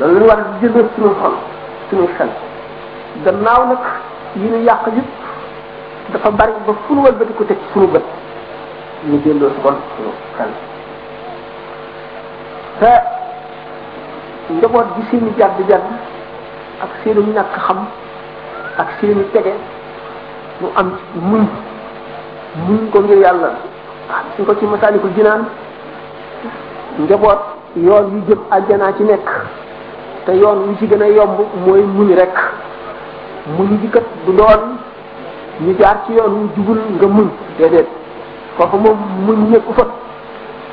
[0.00, 1.34] loolu la war a jëlee suñu xol
[1.90, 2.28] suñu xel
[3.24, 3.78] gannaaw nag
[4.36, 5.10] yi ñu yàq yëpp
[6.12, 8.02] dafa bari ba fu nu wëlbati ko teg suñu bët
[9.08, 10.50] ñu delloo si kon suñu xel
[12.80, 12.90] te
[14.54, 15.82] njaboot gi seeni jàdd jàdd
[16.82, 17.84] ak seenu ñàkk xam
[18.78, 19.52] ak seeni tege
[20.60, 21.44] mu am muñ
[22.66, 23.50] muñ ko ngir yàlla
[24.10, 25.44] ah suñ ko ci masaaliku jinaan
[26.98, 27.40] njaboot
[27.76, 29.28] yoon yu jëm àjjanaa ci nekk
[30.26, 32.34] te yoon wi ci gën a yomb mooy muñ rek
[33.58, 34.76] muñ bi kat du doon
[35.60, 37.88] ñu jaar ci yoon wu jubul nga muñ déedéet
[38.56, 39.82] foofa moom muñ nekku fa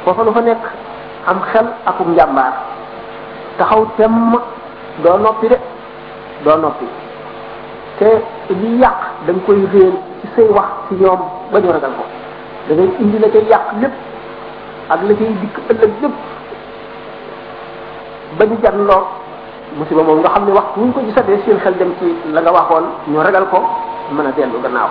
[0.03, 0.63] foofa lu fa nekk
[1.27, 2.53] am xel akum njàmbaar
[3.57, 4.37] taxaw temm
[5.03, 5.57] doo noppi de
[6.43, 6.85] doo noppi
[7.97, 11.91] te li yàq da nga koy réel ci say wax ci ñoom ba ñu ragal
[11.97, 12.03] ko
[12.67, 13.93] da ngay indi la cay yàq lépp
[14.89, 16.13] ak la cay dikk ëllëg lépp
[18.37, 19.03] ba ñu janloo
[19.77, 22.51] musiba moom nga xam ne wax ñu ko gisatee seen xel dem ci la nga
[22.53, 23.59] waxoon ñu ragal ko
[24.13, 24.89] mën a dellu gannaaw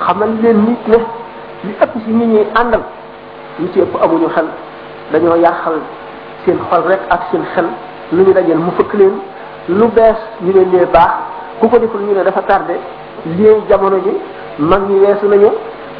[0.00, 0.98] xamal leen nit ne
[1.66, 2.80] li ëpp ci nit ñi àndal
[3.60, 4.46] ñu ci ëpp amuñu xel
[5.12, 5.74] dañoo yàqal
[6.44, 7.66] seen xol rek ak seen xel
[8.12, 9.12] lu ñu dajeel mu fëkk leen
[9.68, 11.12] lu bees ñu leen lee baax
[11.60, 12.78] ku ko deful ñu ne dafa tardé
[13.36, 14.20] lii jamono ji
[14.62, 15.50] mag ñi weesu nañu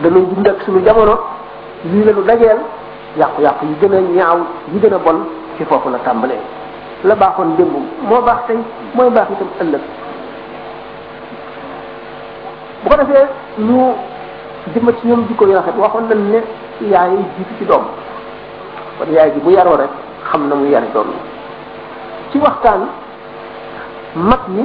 [0.03, 1.19] dañuy dund ak suñu jamono
[1.85, 2.59] lii la ñu dajeel
[3.19, 4.39] yàqu-yàqu yi gën a ñaaw
[4.73, 5.21] yi gën a bon
[5.57, 6.56] ci foofu la tàmbalee.
[7.07, 8.59] la baaxoon démbam moo baax tey
[8.97, 9.81] mooy baax itam ëllëg
[12.83, 13.27] bu ko defee
[13.59, 13.81] ñu
[14.75, 16.41] jëmma ci ñoom jikko yu rafet waxoon nañ ne
[16.91, 17.85] yaay jiitu ci doom
[18.99, 19.91] kon yaay ji bu yaroo rek
[20.31, 21.07] xam na mu yare doom
[22.33, 22.87] ci waxtaan
[24.17, 24.65] mag ñi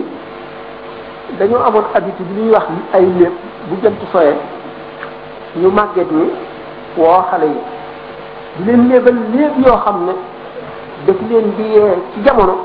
[1.39, 3.33] dañoo amoon habitude bi ñuy wax ay lépp
[3.69, 4.35] bu jant soyee
[5.61, 6.31] ñu màgget ñi
[6.97, 7.59] woo xale yi
[8.57, 10.13] di leen léebal léeb yoo xam ne
[11.07, 12.55] daf leen di yee ci jamono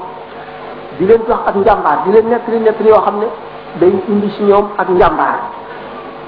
[0.99, 3.27] di leen jox ak njàmbaar di leen nettali nettali yoo xam ne
[3.81, 5.38] day indi si ñoom ak njàmbaar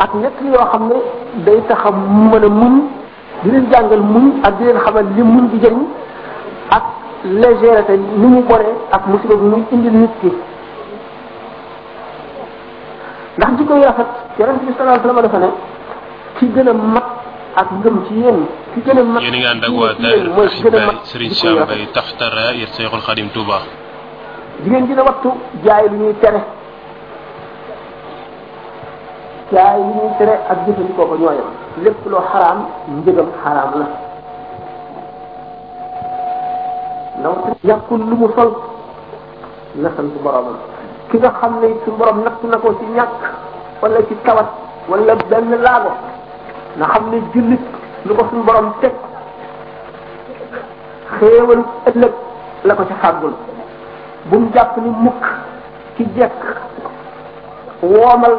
[0.04, 0.94] ak nettali yoo xam ne
[1.44, 2.74] day tax a mën a muñ
[3.42, 5.82] di leen jàngal muñ ak di leen xamal li muñ di jëriñ
[6.70, 6.82] ak
[7.24, 10.32] légèreté ni mu boree ak musiba bi muy indil nit ki
[13.38, 14.06] ndax jikko yu rafet
[14.38, 15.52] yonente bi sallallahu alayhi wa sallam dafa ne
[16.38, 17.04] ci gën a mat
[17.58, 18.38] ak ngëm ci yéen
[18.72, 21.84] ki gën a mag yéen nga ànd ak waa daayira Xasim Baay Serigne Sam Baay
[21.92, 23.58] taxta raayir Seyxul Xadim Touba
[24.62, 25.30] di ngeen gën a wattu
[25.66, 26.38] jaay lu ñuy tere
[29.50, 31.50] jaay lu ñuy tere ak jëfandikoo ko ñoo yam
[31.82, 32.58] lépp loo xaraam
[33.00, 33.86] njëgam xaraam la
[37.18, 37.34] ndaw
[37.66, 38.50] yàqul lu mu sol
[39.82, 40.56] na sant boromam
[41.10, 43.22] ki nga xam ne su borom natt na ko ci ñàkk
[43.82, 44.46] wala ci tawat
[44.88, 45.90] wala benn laago
[46.78, 47.60] na xam ne jullit
[48.06, 48.92] lu ko suñu borom teg
[51.20, 52.14] xéewalu ëllëg
[52.66, 53.34] la ko ca fàggul
[54.28, 55.22] bu mu jàpp ni mukk
[55.96, 56.40] ci jekk
[57.82, 58.34] woomal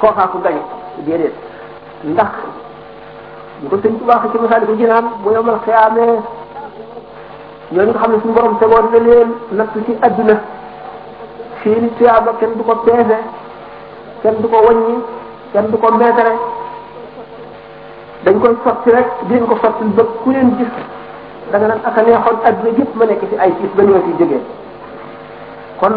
[0.00, 0.62] kookaa ko gañe
[1.06, 1.34] déedéet
[2.04, 2.32] ndax
[3.60, 6.16] bu ko sëñ tubaa ci misaal ko jinaan bu yomal xiyaamee
[7.72, 10.36] ñooñu nga xam ne suñu borom tegoon na leen natt ci àdduna
[11.62, 13.18] seeni tuyaaba kenn du ko peese
[14.22, 14.96] kenn du ko wàññi
[15.52, 16.34] kenn du ko meetare
[18.24, 20.72] dañ koy sotti rek dinañ ko sotti ba ku leen gis
[21.50, 24.12] da nga naan aka neexoon àdduna yëpp ma nekk ci ay gis ba ñoo fi
[24.18, 24.40] jógee
[25.80, 25.94] kon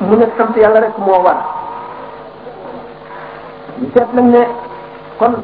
[0.00, 1.38] mu ne sant yàlla rek moo war
[3.80, 4.42] ñu seet nag ne
[5.18, 5.34] kon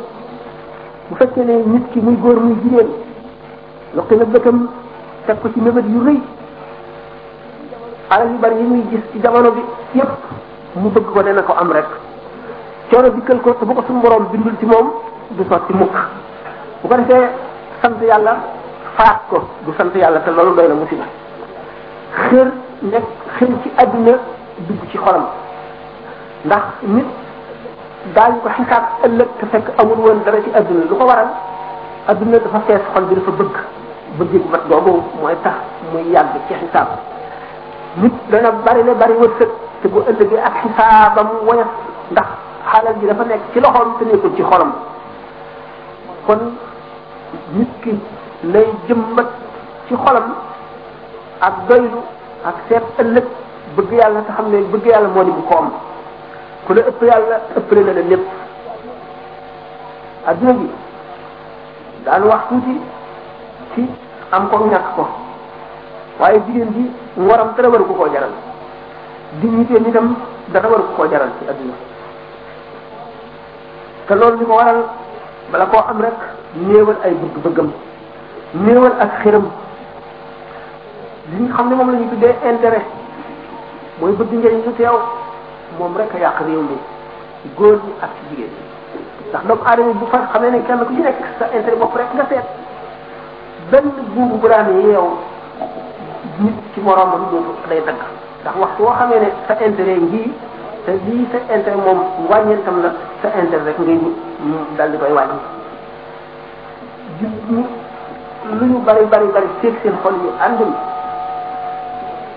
[1.09, 2.91] bu fekkee ne nit ki muy góor muy jigéen
[3.95, 4.69] loqi na bëkkam
[5.27, 6.21] teg ko ci mébét yu rëy
[8.11, 9.63] alal yu bari yi muy gis ci jamono bi
[9.95, 10.11] yépp
[10.75, 11.89] mu bëgg ko dana ko am rek
[12.91, 14.89] coono dikkal ko te bu ko suñu borom bindul ci moom
[15.37, 15.95] du sotti mukk
[16.83, 17.29] bu ko defee
[17.83, 18.35] sant yàlla
[18.97, 21.07] faat ko du sant yàlla te loolu doy na musiba
[22.29, 22.47] xër
[22.83, 24.15] nekk xër ci àdduna
[24.69, 25.27] dugg ci xolam
[26.47, 27.07] ndax nit
[28.15, 31.31] daañu ko xisaab ëllëg te fekk amul woon dara ci àdduna lu ko waral
[32.11, 33.57] àdduna dafa fees xol bi dafa bëgg
[34.19, 35.57] bëgg mat googu mooy tax
[35.93, 36.89] muy yàgg ci xisaab
[38.03, 39.49] nit dana bari la bari wërsëg
[39.83, 41.71] te bu ëllëgee ak xisaabam woyof
[42.11, 42.29] ndax
[42.73, 44.73] xaalal ji dafa nekk ci loxoom te nekkul ci xolam
[46.27, 46.53] kon
[47.55, 47.97] nit ki
[48.53, 49.27] lay jëmbat
[49.89, 50.35] ci xolam
[51.41, 52.01] ak doylu
[52.45, 53.25] ak seet ëllëg
[53.77, 55.59] bëgg yàlla te xam ne bëgg yàlla moo di bu ko
[56.67, 58.25] ku la ëpp yàlla ëppale na la lépp
[60.27, 60.69] adduna bi
[62.05, 62.75] daan wax tuuti
[63.75, 63.87] ci
[64.33, 65.09] am ko ñàkk ko
[66.21, 68.31] waaye jigéen ji ngoram dara waru ko koo jaral
[69.41, 70.17] dignité nitam
[70.53, 71.75] dara waru ko koo jaral ci adduna
[74.07, 74.85] te loolu li ko waral
[75.51, 76.17] bala koo am rek
[76.55, 77.69] néewal ay bëgg-bëggam
[78.55, 79.47] néewal ak xiram
[81.39, 82.87] li nga xam ne moom la ñu tuddee intérêt
[84.01, 84.97] mooy bëgg njëriñ lu teew
[85.79, 86.77] moom rek a yàq réew mi
[87.57, 88.55] góor ñi ak ci jigéen
[89.29, 92.11] ndax doomu aadama bu fa xamee ne kenn ku ci nekk sa intérêt bopp rek
[92.15, 92.47] nga seet
[93.71, 95.07] benn buubu bu daan yeew
[96.41, 97.99] nit ci moroomam dootu day dagg
[98.43, 100.33] ndax waxtu woo xamee ne sa intérêt ngii
[100.85, 102.91] te lii sa intérêt moom wàññeentam la
[103.23, 104.01] sa intérêt rek ngay
[104.77, 105.39] dal di koy wàññi
[107.19, 107.65] jullit ñi
[108.59, 110.73] lu ñu bari bari bari féeg seen xol yu àndul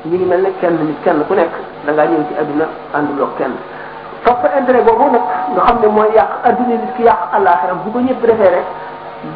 [0.07, 1.53] ñu ngi mel ne kenn nit kenn ku nekk
[1.85, 2.65] da ngaa ñëw ci adduna
[2.97, 3.53] ànduloo kenn
[4.25, 5.21] topp intérêt boobu nag
[5.53, 8.67] nga xam ne mooy yàq adduna nit ki yàq àllaaxira bu ko ñëpp defee rek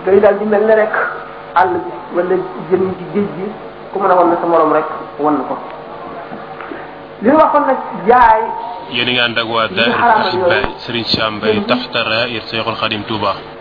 [0.05, 0.93] day daal di mel ne rek
[1.55, 2.35] àll bi wala
[2.69, 3.45] jëm ci géej gi
[3.93, 4.85] ku mën a wan na sa morom rek
[5.19, 5.55] wan na ko
[7.21, 7.77] li ñu waxoon nag
[8.07, 8.41] jaay.
[8.93, 12.43] yéen a ngi ànd waa Daahira Ahibaay Serigne Sam Mbaye taxta raayir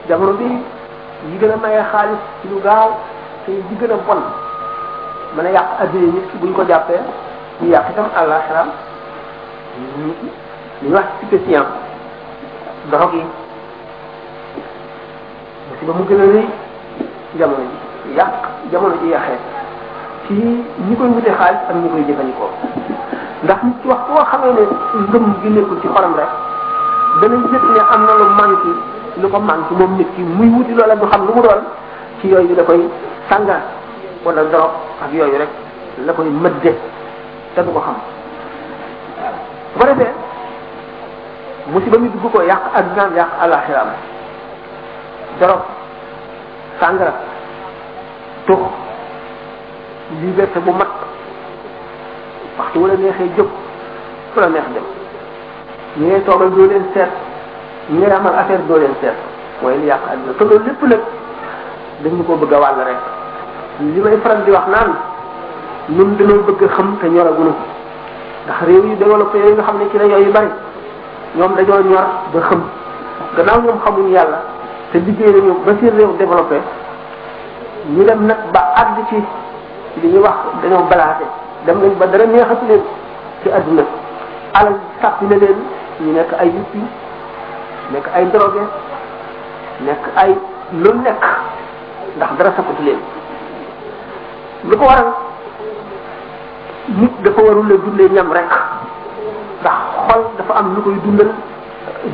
[0.04, 0.44] jamono bi
[1.28, 2.88] yi gën a maye xaalis ci lu gaaw
[3.46, 4.20] te yi gën a bon
[5.36, 7.00] mën a yàq adduna nit ki buñ ko jàppee
[7.62, 7.70] ñu
[15.92, 16.48] mu gën a rëy
[17.38, 17.62] jamono
[18.04, 18.34] ji yàq
[18.70, 19.38] jamono ji yàqee
[20.26, 20.32] ci
[20.86, 22.95] ñi koy wute xaalis ak ñi koy jëfandikoo.
[23.46, 24.64] ndax nit ci wax boo xamee ne
[25.06, 26.30] ngëm gi nekkul ci xolam rek
[27.22, 28.70] dana yëg ne am na lu manqué
[29.22, 31.62] lu ko manqué moom nit ki muy wuti loola du xam lu mu doon
[32.20, 32.82] ci yooyu da koy
[33.30, 33.60] sànga
[34.24, 34.70] wala dorog
[35.02, 35.48] ak yooyu rek
[36.06, 36.74] la koy mëdde
[37.54, 37.96] te du ko xam
[39.74, 40.12] bu ko defee
[41.68, 43.88] musiba mi dugg ko yàq addunaam yàq alaxiraam
[45.40, 45.60] dorog
[46.80, 47.12] sàngara
[48.46, 48.58] tux
[50.20, 50.95] liberté bu mat
[52.76, 53.48] waxtu wala neexee jóg
[54.34, 54.84] fu la neex dem
[55.98, 57.08] ñi ngay toogal doo leen seet
[57.90, 59.14] ñi ngay amal affaire doo leen seet
[59.62, 61.00] mooy li yàq àdduna te loolu lépp nag
[62.02, 62.98] dañu ko bëgg wàll rek
[63.80, 64.90] li may faral di wax naan
[65.96, 67.52] ñun dañoo bëgg a xam te ñoraguñu
[68.44, 70.48] ndax réew yu développé yooyu nga xam ne ci région yu bari
[71.36, 72.60] ñoom dañoo ñor ba xam
[73.36, 74.42] gannaaw ñoom xamuñu yàlla
[74.92, 76.56] te liggéey nañu ba seen réew développé
[77.94, 79.16] ñu dem nag ba àgg ci
[80.02, 81.24] li ñuy wax dañoo balaate
[81.66, 82.82] dem nañ ba dara neexatu leen
[83.42, 83.82] ci àdduna
[84.54, 85.58] alal sàppi na leen
[86.04, 86.80] ñu nekk ay yuppi
[87.92, 88.62] nekk ay drogué
[89.86, 90.30] nekk ay
[90.72, 91.20] lu ndax
[92.38, 93.00] dara sàppatu leen
[94.70, 95.10] lu ko waral
[96.98, 98.50] nit dafa warul la dundee ñam rek
[99.60, 101.30] ndax xol dafa am lu koy dundal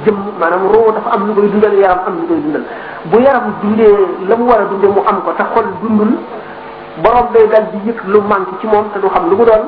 [0.06, 2.64] jëm maanaam roo dafa am lu koy dundal yaram am lu koy dundal
[3.10, 3.92] bu yaram dundee
[4.28, 6.12] la mu war a dundee mu am ko te xol dundul
[7.00, 9.64] borom day dal di yëg lu manqué ci moom te du xam lu mu doon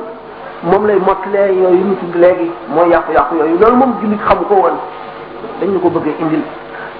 [0.61, 4.53] moom lay mottalee yooyu ñu tudd léegi mooy yàqu-yàqu yooyu loolu moom jullit xamu ko
[4.53, 4.77] woon
[5.59, 6.41] dañu ko bëggee indil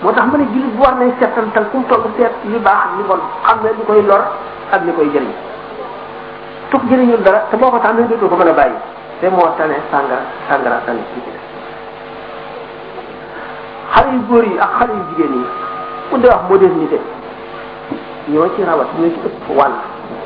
[0.02, 2.74] moo tax ma ne jullit bu war nay seetantal fu mu toll seet yu baax
[2.74, 4.22] ak li bon xam ne li koy lor
[4.72, 5.32] ak li koy jëriñ
[6.72, 8.76] tuk jëriñul dara te boo ko tànnee dootoo ko mën a bàyyi
[9.22, 11.22] te moo tane sàngara sàngara tane ci
[13.94, 15.46] xale yu góor yi ak xale yu jigéen yi
[16.10, 17.00] ku dee wax modernité
[18.28, 19.78] ñoo ci rawat ñoo ci ëpp wàll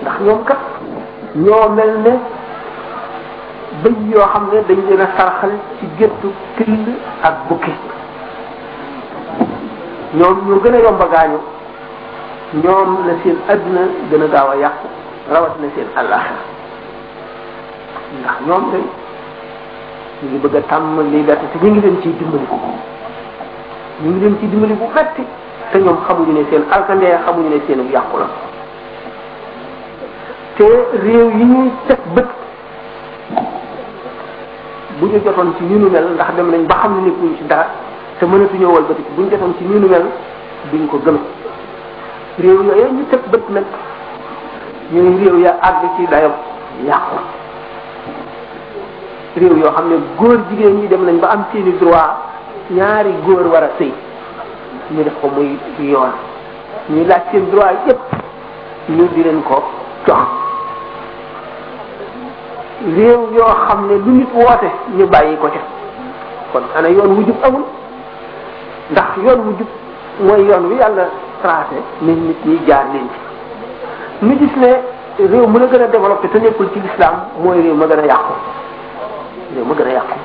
[0.02, 0.58] ndax ñoom kat
[1.46, 2.12] ñoo mel ne
[3.84, 6.28] bëy yoo xam ne dañ leen a saraxal ci géttu
[6.58, 6.78] till
[7.28, 7.72] ak bukki
[10.18, 11.40] ñoom ñu gën a yomba gaañu
[12.64, 13.82] ñoom la seen àdduna
[14.12, 14.86] gën a gaaw a yàqu
[15.32, 16.40] rawat na seen àllaaxira
[18.20, 18.86] ndax ñoom day
[20.24, 22.56] ñu ngi bëgg a tàmm liberté te ñu ngi leen ciy dimbali ko
[24.04, 25.24] ñu ngi leen ciy dimbali bu metti
[25.72, 28.28] te ñoom xamuñu ne seen alkandee xamuñu ne seen yàqu la
[30.60, 32.26] te réew yi ñuy teg bët
[35.00, 37.44] bu ñu jotoon ci ni nu mel ndax dem nañ ba xam ne nekkuñ ci
[37.48, 37.68] dara
[38.20, 40.06] te mënatuñoo wal bëtik bu ñu jotoon ci ni nu mel
[40.70, 41.18] duñ ko gëm
[42.40, 43.64] réew yooyu ñu teg bët nag
[44.92, 46.32] ñooy réew ya àgg ci dayo
[46.86, 47.16] yàqu
[49.38, 52.18] réew yoo xam ne góor jigéen ñi dem nañ ba am seeni droit
[52.70, 53.94] ñaari góor war a sëy
[54.92, 56.12] ñu def ko muy yoon
[56.90, 57.98] ñuy laaj seen droit yépp
[58.90, 59.64] ñu di leen ko
[60.06, 60.39] jox
[62.86, 65.60] réew yoo xam ne lu nit woote ñu bàyyi ko ca
[66.54, 67.62] kon ana yoon wu jub amul
[68.92, 69.68] ndax yoon wu jub
[70.22, 71.06] mooy yoon wi yàlla
[71.42, 74.72] tracé ne nit ñi jaar leen ci ñu gis ne
[75.28, 78.06] réew mu la gën a développé te nekkul ci l'islam mooy réew ma gën a
[78.06, 78.34] yàqu
[79.56, 80.16] réew ma gën a yàqu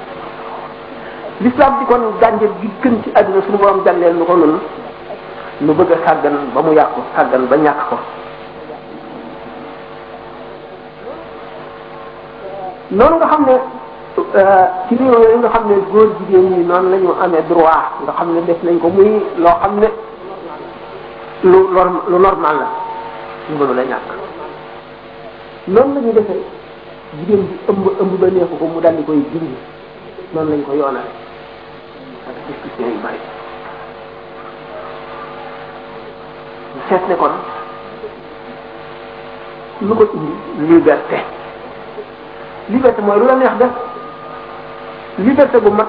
[1.40, 4.58] l'islam di kon gànjal gi gën ci àdduna suñu borom jàlleel nu ko noonu
[5.60, 7.96] nu bëgg a sàggan ba mu yàqu sàggan ba ñàkk ko
[12.94, 13.54] noonu nga xam ne
[14.18, 18.32] euh, ci réew nga xam ne góor jigéen ñi noonu lañu amee droit nga xam
[18.34, 19.88] ne def nañ ko muy loo xam ne
[21.42, 21.58] lu
[22.10, 22.68] lu normal la
[23.50, 24.08] ñu mënu la ñàkk
[25.68, 26.42] noonu la defee
[27.18, 29.54] jigéen bi ëmb ëmb ba neexu ko mu daldi koy jindi
[30.34, 31.10] noonu lañ ko yoonale
[32.28, 33.18] ak discussion yu bari
[36.74, 37.34] ñu ne kon
[39.82, 41.18] lu ko indi liberté
[42.68, 43.68] li liberté mooy lu la neex def
[45.20, 45.86] liberté bu mag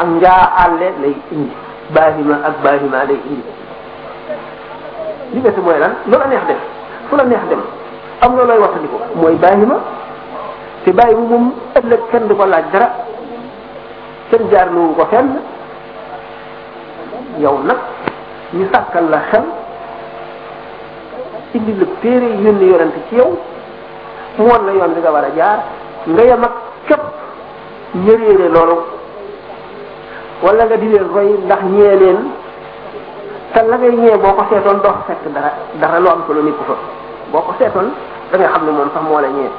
[0.00, 1.50] am njaa àll lay indi
[1.94, 3.42] baahima ak baahima lay indi
[5.34, 6.56] liberté mooy lan lu la neex def
[7.10, 7.60] fu la neex dem
[8.22, 9.76] am na looy waxtandiku mooy baahima
[10.84, 11.46] te bàyyi bu moom
[11.78, 12.88] ëllëg kenn du ko laaj dara
[14.30, 15.28] kenn jaar lu ko fenn
[17.38, 17.76] yow nag
[18.56, 19.44] ñu sàkkal la xel
[21.54, 23.30] indi la téere yónni yonent ci yow
[24.38, 25.60] moon la yoon di nga war a jaar
[26.08, 26.54] nga yem ak
[26.88, 27.00] képp
[28.04, 28.76] ñëréere loolu
[30.42, 32.18] wala nga di leen roy ndax ñee leen
[33.68, 36.64] la ngay ñee boo ko seetoon doo ko fekk dara dara lu am solo nekku
[36.64, 36.74] fa
[37.32, 37.92] boo ko seetoon
[38.32, 39.50] da xam ne moom sax moo la ñee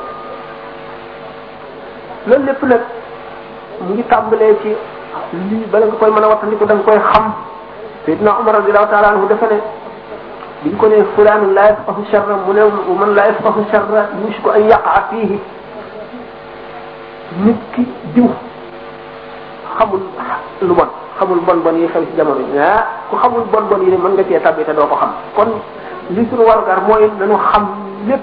[2.28, 2.62] loolu lépp
[3.82, 4.76] mu ngi tàmbalee ci
[5.50, 7.34] lii bala nga koy mën a wattandiku da nga koy xam
[8.06, 9.62] Seydina Umar radiyallahu taala anhu dafa ne
[10.64, 12.62] bi ñu ko ne fulaan laa yafqahu sharra mu ne
[13.00, 15.38] man laa yafqahu sharra yushku an yaqa fiihi
[17.40, 17.82] nit ki
[18.16, 18.28] diw
[19.80, 20.04] xamul
[20.68, 23.80] lu bon xamul bon bon yi xew ci jamono yi ah ku xamul bon bon
[23.82, 25.50] yi ne mën nga cee tabbi doo ko xam kon
[26.12, 27.64] li suñu warugar mooy nañu xam
[28.08, 28.22] lépp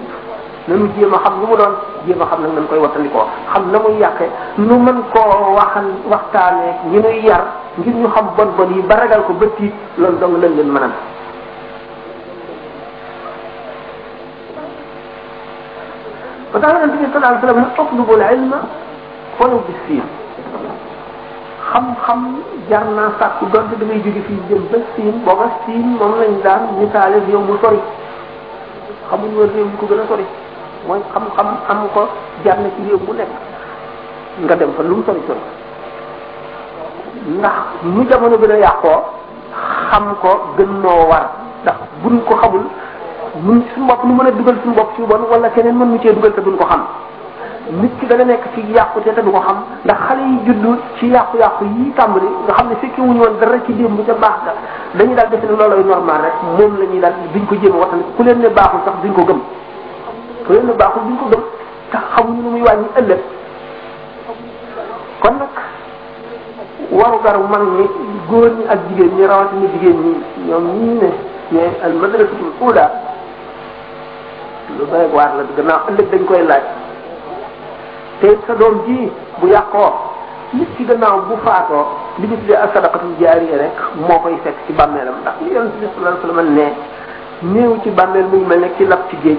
[0.69, 1.75] nañu jéem a xam lu mu doon
[2.07, 5.87] jéem a xam nag nañ koy wattandikoo xam na mu yàqe nu mën koo waxan
[6.11, 7.43] waxtaanee ñi nuy yar
[7.79, 10.69] ngir ñu xam bon bon yi ba ragal ko ba tiit loolu dong lañ leen
[10.71, 10.93] mënal
[16.53, 18.61] ba tax yonent bi sallallahu alayhi wa sallam ne utlubul ilma
[19.39, 20.07] follow bi siin
[21.71, 22.21] xam-xam
[22.69, 26.63] jar naa sàkku donte damay jóge fii jëm ba siin booba siin moom lañ daan
[26.79, 27.81] misaale réew mu sori
[29.11, 30.27] xamuñ woon réew ko gën a sori
[30.89, 32.03] mooy xam-xam am ko
[32.45, 33.31] jar na ci réew mu nekk
[34.47, 35.43] nga dem fa lum mu sori sori
[37.39, 37.57] ndax
[37.95, 38.99] ñu jamono gën a yàqoo
[39.91, 41.27] xam ko gën noo war
[41.63, 42.65] ndax buñ ko xamul
[43.45, 45.99] mun suñu bopp nu mën a dugal suñu bopp ci bon wala keneen mën mu
[46.03, 46.83] cee dugal te duñ ko xam
[47.71, 51.07] nit ki dana nekk ci yàqute te du ko xam ndax xale yi juddu ci
[51.09, 54.53] yàqu-yàqu yi tàmbali nga xam ne fekki wuñu woon dara ci démb ca baax ga
[54.95, 57.77] dañuy daal defe ne loolooy normal rek moom la ñuy daal duñ ko jéem a
[57.79, 59.41] waxtaan ku leen ne baaxul sax duñ ko gëm
[60.47, 61.43] ku leen ne baaxul duñ ko gëm
[61.93, 63.21] tax xamuñu nu muy wàññi ëllëg
[65.23, 65.53] kon nag
[66.91, 67.43] waru garu
[67.77, 70.13] ni ñi góor ñi ak jigéen ñi rawatina jigéen ñi
[70.49, 71.11] ñoom ñii ne
[71.53, 72.87] ñooy al madrasatul ula
[74.79, 76.63] lu doy waar la gannaaw ëllëg dañ koy laaj
[78.21, 79.11] te sa doom ji
[79.41, 79.89] bu yàqoo
[80.55, 81.85] nit ci gannaaw bu faatoo
[82.19, 85.75] li ñu tuddee ak sadaqatul jaariya rek moo koy fekk ci bàmmeelam ndax li yonent
[85.81, 89.39] bi sallallahu alayhi wasallam ne néew ci bàmmeel muy mel ne ci lab ci géej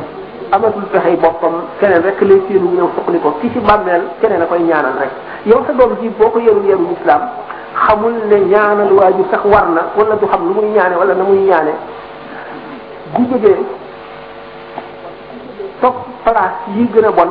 [0.51, 4.41] amatul pexey boppam keneen rek lay séenu bu ñëw suqali ko ki ci bàmmeel keneen
[4.41, 5.11] a koy ñaanal rek
[5.45, 7.21] yow sa doom ji boo ko yarul yarul islam
[7.87, 11.23] xamul ne ñaanal waajur sax war na wala du xam lu muy ñaane wala na
[11.23, 11.73] muy ñaane
[13.17, 13.57] bu jógee
[15.81, 17.29] topp place yi gën a bon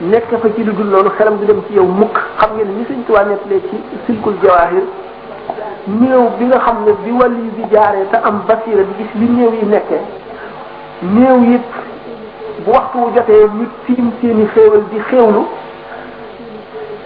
[0.00, 2.84] nekk fa ci lu dul loolu xelam du dem ci yow mukk xam nga ni
[2.86, 4.84] Sëriñ Tuubaa nettalee ci silkul jawaahir
[5.88, 9.26] néew bi nga xam ne bi wàllu bi jaaree te am basiira bi gis li
[9.26, 10.00] néew yi nekkee
[11.02, 11.70] néew yëpp
[12.64, 15.44] bu waxtu wu jotee ñu tiim seeni xéewal di xéewlu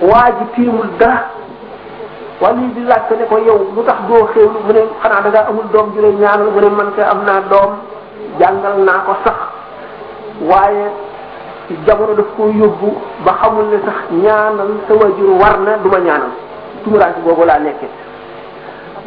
[0.03, 1.31] waa ji tiimul dara
[2.43, 5.47] wàllu bi laaj ko ne ko yow lu tax doo xéewlu mu ne xanaa da
[5.49, 7.73] amul doom ju lay ñaanal mu ne man ka am naa doom
[8.39, 9.37] jàngal naa ko sax
[10.45, 10.91] waaye.
[11.87, 12.89] jamono daf koo yóbbu
[13.25, 16.31] ba xamul ne sax ñaanal sa wajur war na du ma ñaanal
[16.85, 17.89] tumuraanke boobu laa nekkee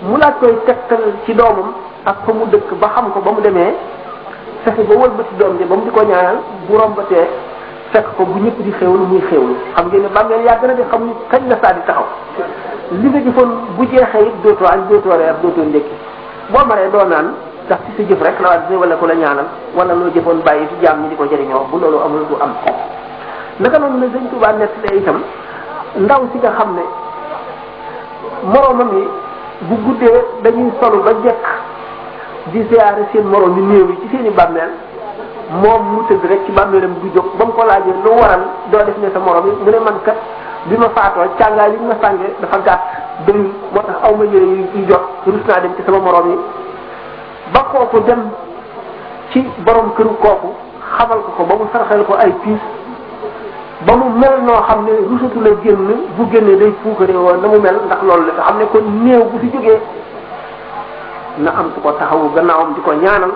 [0.07, 1.73] mu laaj koy tegtal ci doomam
[2.05, 3.75] ak fa mu dëkk ba xam ko ba mu demee
[4.63, 6.37] fexe ba wëlbati doom bi ba mu di ko ñaanal
[6.67, 7.27] bu rombatee
[7.91, 10.81] fekk ko bu ñëpp di lu muy xéwlu xam ngeen ne bàmmeel yàgg na di
[10.91, 12.05] xam ni kañ la saa di taxaw
[12.91, 15.93] li nga jëfoon bu jeexee it dootoo añ dootoo reer dootoo ndekki
[16.51, 17.33] boo maree doo naan
[17.65, 19.45] ndax ci sa jëf rek la waa wala ko la ñaanal
[19.75, 22.53] wala loo jëfoon bàyyi ci jaam ñi di ko jariñoo bu loolu amul du am
[23.59, 25.17] naka noonu la sëñ Tuubaa nettalee itam
[26.05, 26.81] ndaw si nga xam ne
[28.51, 29.03] moroomam yi
[29.67, 31.45] bu guddee dañuy solu ba jekk
[32.53, 34.69] di siyaare seen moroom yi néew yi ci seen i bàmmeel
[35.63, 38.83] moom mu tëdd rek ci bàmmeelam du jóg ba mu ko laajee lu waral doo
[38.85, 40.17] def ne sa moroom yi mu ne man kat
[40.69, 42.81] bi ma faatoo càngaay li ñu ma sànge dafa gàtt
[43.25, 46.37] doyul moo tax aw ma yére yu jot rus naa dem ci sama moroom yi
[47.53, 48.31] ba kooku dem
[49.31, 50.53] ci borom këru kooku
[50.97, 52.57] xamal ko ko ba mu sarxel ko ay piis
[53.85, 57.47] ba mu mel noo xam ne rusatu la génn bu génnee day puukare woon na
[57.47, 59.79] mu mel ndax loolu la nga xam ne kon néew bu fi jógee
[61.37, 63.31] na am ku ko taxawu gannaawam di ko ñaanal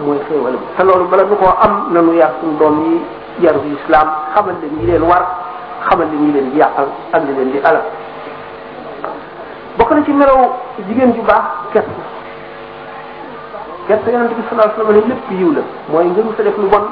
[0.00, 3.04] mooy xéewal bi te loolu bala nu koo am nanu yar suñu doom yi
[3.44, 5.22] yaru islam xamal leen ñi leen war
[5.88, 7.84] xamal leen ñi leen yàqal ak li leen di alal
[9.76, 10.52] bokk na ci melaw
[10.86, 11.84] jigéen ju baax kes
[13.88, 15.62] gerte yonente bi sallallahu alayhi wasallam lépp yiw la
[15.92, 16.84] mooy nga rus def lu bon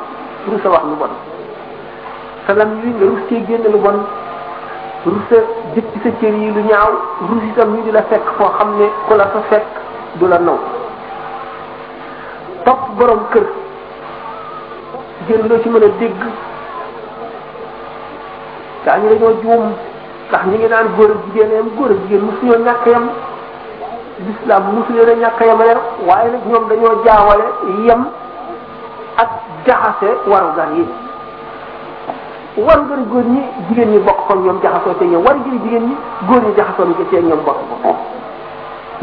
[0.51, 1.13] rus a wax lu bon
[2.47, 3.99] sa lam yi nga rus cee génn lu bon
[5.07, 6.93] rus a sa cër yi lu ñaaw
[7.31, 9.67] rus itam ñu di la fekk foo xam ne ku la fa fekk
[10.19, 10.59] du la naw
[12.65, 13.47] topp borom kër
[15.29, 16.21] génn loo ci mën a dégg
[18.85, 19.65] gaa ñu dañoo juum
[20.29, 23.09] ndax ñu ngi naan góor ak jigéen yam góor ak jigéen mosuñoo ñàkk yam
[24.27, 25.75] l'islam mosu a ñàkk a yemale
[26.09, 27.45] waaye nag ñoom dañoo jaawale
[27.87, 28.03] yem
[29.23, 29.31] ak
[29.67, 30.85] jaxase warugar yi
[32.67, 35.25] warugar góor ñi jigéen ñi bokk ko ñoom jaxasoo te ñoom
[35.65, 35.95] ñi
[36.29, 37.91] góor ñi jaxasoo ni ko te ñoom bokk ko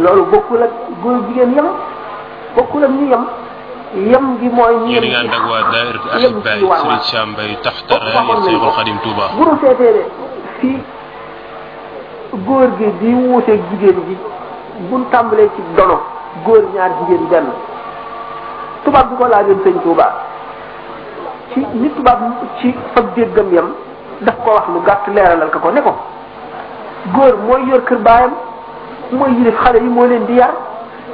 [0.04, 1.68] loolu bokkul ak góor jigéen yem
[2.56, 3.24] bokkul ak ñu yem
[4.12, 7.94] yem gi mooy ñu yem gi ànd ak waa daayiratu Ahibbaay Sëriñ Sam Mbaye taxta
[7.98, 10.02] raaya Seexul Xadim Tuuba bu seetee de
[10.60, 10.78] fii
[12.46, 14.16] góor gi di wuuteeg jigéen gi
[14.92, 15.98] bun tàmbalee ci dono
[16.46, 17.48] góor ñaar jigéen benn
[18.84, 20.12] tubaab bi ko laajoon sëñ Tuubaa
[21.52, 22.20] ci nit tubaab
[22.60, 23.50] ci ak déggam
[24.26, 25.94] daf ko wax lu gàtt leeralal ko ko ne ko
[27.16, 28.32] góor mooy yor kër baayam
[29.12, 30.54] mooy yilif xale yi moo leen di yar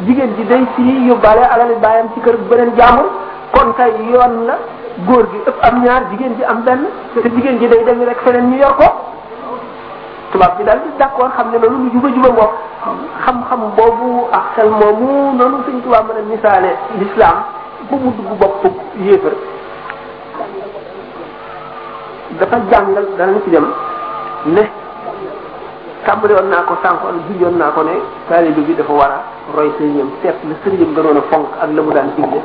[0.06, 3.08] jigéen ji day fii yóbbaale alali baayam ci kër beneen jaamur
[3.56, 4.56] kon kay yoon la
[5.08, 6.88] góor gi ëpp am ñaar jigéen ji am benn
[7.24, 8.88] te jigéen ji day dem rek feneen ñu yor ko
[10.34, 12.52] tubaab bi daal di d'accord xam ne loolu lu juba juba ngoog
[13.24, 17.38] xam-xam boobu ak xel moomu noonu suñ tubaab mën a misaale l'islam
[17.90, 18.66] ba mu dugg bopp
[19.06, 19.34] yéefar
[22.40, 23.66] dafa jàngal danañ ci dem
[24.56, 24.83] ne
[26.06, 27.96] tàmbali woon naa ko sànkoon junjoon naa ko ne
[28.30, 29.20] taalibe bi dafa war a
[29.56, 32.40] roy sëriñam seet la sëriñam gënoon a fonk ak la mu daan digle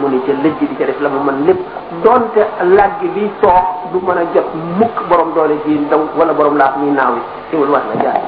[0.00, 1.60] mu ni ca lëjj di ca def la mu mën lépp
[2.04, 2.42] donte
[2.76, 4.46] làgg bi soox du mën a jot
[4.78, 8.20] mukk borom doole ji ndaw wala borom laa ñuy naaw yi teewul war na jaar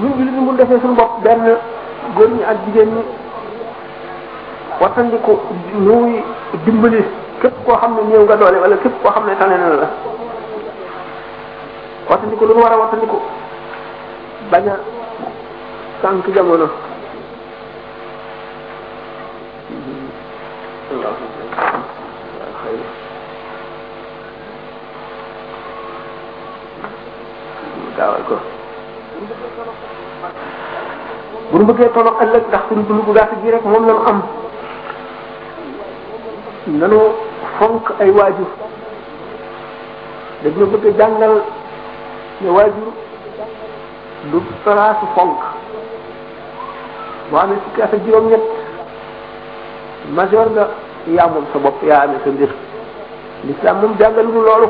[0.00, 1.56] ñun jullit ñi bu defee suñu bopp benn
[2.16, 2.90] góor ñi ak jigéen
[4.80, 5.38] wattandiku
[5.78, 6.22] nuy
[6.64, 7.04] dimbali
[7.48, 9.90] képp koo xam ne néew nga doole wala képp koo xam ne tane na la
[12.08, 13.16] wattandiku lu mu war a wattandiku
[14.50, 14.76] bañ a
[16.34, 16.68] jamono
[27.96, 28.36] gaawal ko
[31.50, 33.32] bu nu bëggee toloog ëllëg ndax suñu dund bu gàtt
[33.64, 34.22] moom la am
[36.66, 37.00] nanu
[37.58, 38.48] fonk ay waajur
[40.44, 41.34] dañu jàngal
[42.40, 42.92] ne waajur
[44.32, 45.38] lu faraasu fonk
[47.30, 48.44] boo amee fukki at ak juróom-ñett
[50.16, 50.68] majeur nga
[51.16, 52.48] yaa moom sa bopp yaa amee sa mbir
[53.46, 54.68] l'islam moom jàngalu nu loolu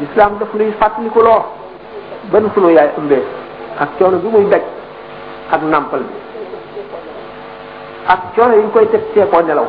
[0.00, 1.42] l'islam daf nuy fàttaliku loo
[2.32, 3.22] ban sunu yaay ëmbee
[3.80, 4.62] ak coono bi muy daj
[5.52, 6.14] ak nàmpal bi
[8.08, 9.66] ak coono yi ñu koy teg see koo nelaw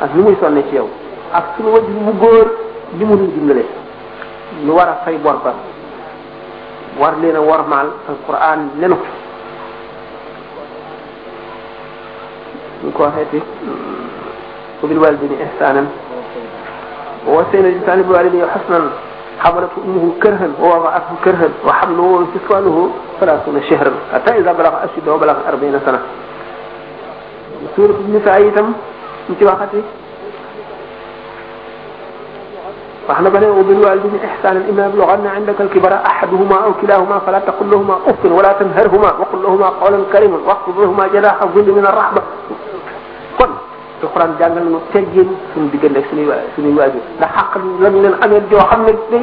[0.00, 0.88] ak ni muy sonne ci yow
[1.32, 2.46] ak suñu wajj mu góor
[2.96, 3.64] li mu nuy dimbale
[4.64, 5.52] ñu war a fay bor ba
[6.98, 9.06] war leen a wormaal alquran nenu ko
[12.84, 13.38] ñu ko waxee ci
[14.80, 15.82] وبين والدين إحسانا
[17.28, 18.78] ووصينا الإنسان بوالديه حسنا
[19.44, 22.76] حملته أمه كرها ووضعته كرها وحمله وانفصاله
[23.20, 26.00] ثلاثون شهرا حتى إذا بلغ أشده وبلغ أربعين سنة
[27.76, 28.40] سورة النساء
[29.30, 29.82] انت واخدتي
[33.08, 38.22] فاحنا بنقول بالوالدين احسانا اما يبلغن عندك الكبار احدهما او كلاهما فلا تقل لهما اف
[38.24, 42.22] ولا تنهرهما وقل لهما قولا كريما واخفض لهما جناح الظل من الرحمه
[43.40, 43.48] قل
[44.04, 48.40] القران جان لنا تجين سن ديغل لك سني سني واجب دا حق لن لن امي
[48.50, 49.20] جو خامل دي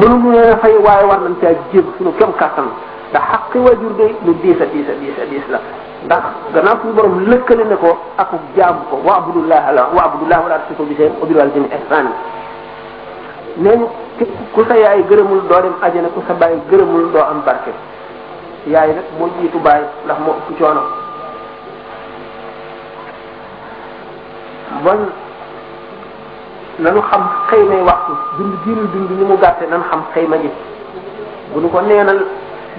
[0.00, 1.84] منو نيا واي وار نتا جيب
[2.20, 2.68] كم كاتن
[3.14, 5.60] دا حق واجب دي لو ديسا ديسا ديسا ديسا
[6.06, 6.22] ndax
[6.54, 10.58] gannaaw suñu borom lëkkale ne ko ak jaamu ko wa abudullah la wa abudullah wala
[10.62, 12.10] tusiku bi shay'in wa bil walidayni ihsana
[13.58, 13.86] nee ñu
[14.18, 17.72] képp ku sa yaay gërëmul doo dem ajana ku sa baay gërëmul doo am barke
[18.70, 20.82] yaay nag moo jiitu baay ndax moo ëpp coono
[24.86, 25.02] bon
[26.78, 30.48] nanu xam xëymay waxtu dund diinu dund ni mu gàtte nan xam xëyma ji
[31.52, 32.20] bu nu ko neenal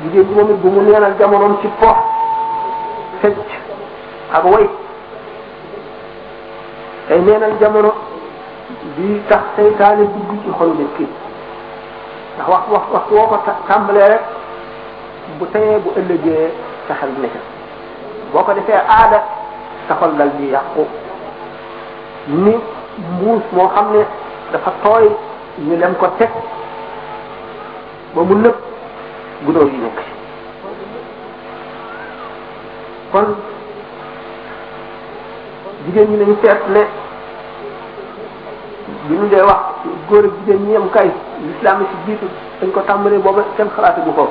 [0.02, 1.92] jigéen bi moom it bu mu neenal jamonoom ci po
[3.24, 3.34] فج
[4.34, 4.70] أبوي
[7.12, 7.94] أين الجمر
[8.98, 11.08] دي تحتي تاني بدي تخل لكي
[12.40, 14.26] نحو أخوة أخوة أخوة تعمل لك
[15.42, 16.48] بطي بقل جي
[16.90, 17.30] تخل لك
[18.34, 19.24] بوكا دي فيها عادة
[19.90, 20.86] تخل لك يحقو
[22.28, 22.56] ni
[23.24, 24.04] mus mo xamne
[24.52, 25.06] dafa toy
[25.64, 26.32] ñu dem ko tek
[28.14, 28.58] ba mu nepp
[29.46, 30.17] gudoo yi nekk ci
[33.12, 33.26] kon
[35.86, 36.82] jigéen ñi nañu seet ne
[39.10, 39.58] bi ñu dee wax
[40.10, 41.10] góor ak jigéen ñi am kay
[41.48, 42.26] lislaam ci jiitu
[42.62, 44.26] dañ ko tàmbalee booba kenn xalaatu bu ko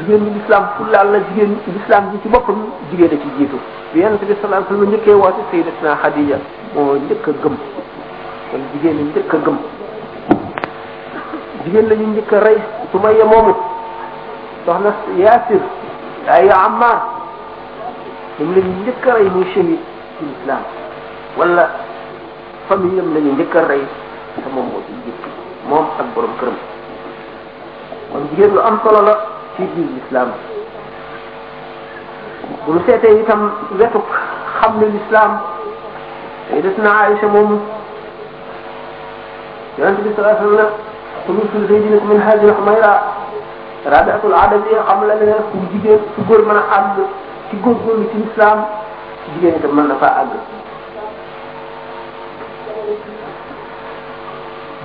[0.00, 0.64] jigéen ñi lislaam
[1.12, 2.56] na jigéen lislaam ji ci boppam
[2.90, 3.56] jigéen a ci jiitu
[3.92, 6.36] bi yonente bi sallallahu alayhi wasallam njëkkee woote sayyidatina Xadija
[6.74, 7.54] moo njëkk a gëm
[8.50, 9.56] kon jigéen ñi njëkk a gëm
[11.64, 12.58] jigéen la njëkk a rey
[12.90, 13.54] su ma yemoomu
[14.66, 15.62] soxna Yaasir
[16.38, 16.98] يا عمار
[18.40, 20.62] يوم لي نذكر اي مشي في الاسلام
[21.38, 21.66] ولا
[22.70, 23.82] فم يوم لي نذكر اي
[24.44, 25.12] سما مو دي
[25.70, 26.56] موم اك بروم كرم
[28.12, 28.76] كون ديال ام
[29.58, 30.32] في دين الاسلام
[32.66, 34.00] بول سيتي تام ويتو
[34.70, 35.40] الاسلام
[36.52, 37.60] ايدتنا عائشه موم
[39.78, 40.70] يعني بالصلاه الله
[41.28, 43.09] تمثل زيدنك من هذه الحميره
[43.84, 46.96] rabiatul adabi xam la ne pour jigéen su góor mën a àgg
[47.48, 48.58] ci góorgóorlu ci islam
[49.34, 50.32] jigéen itam mën na faa àgg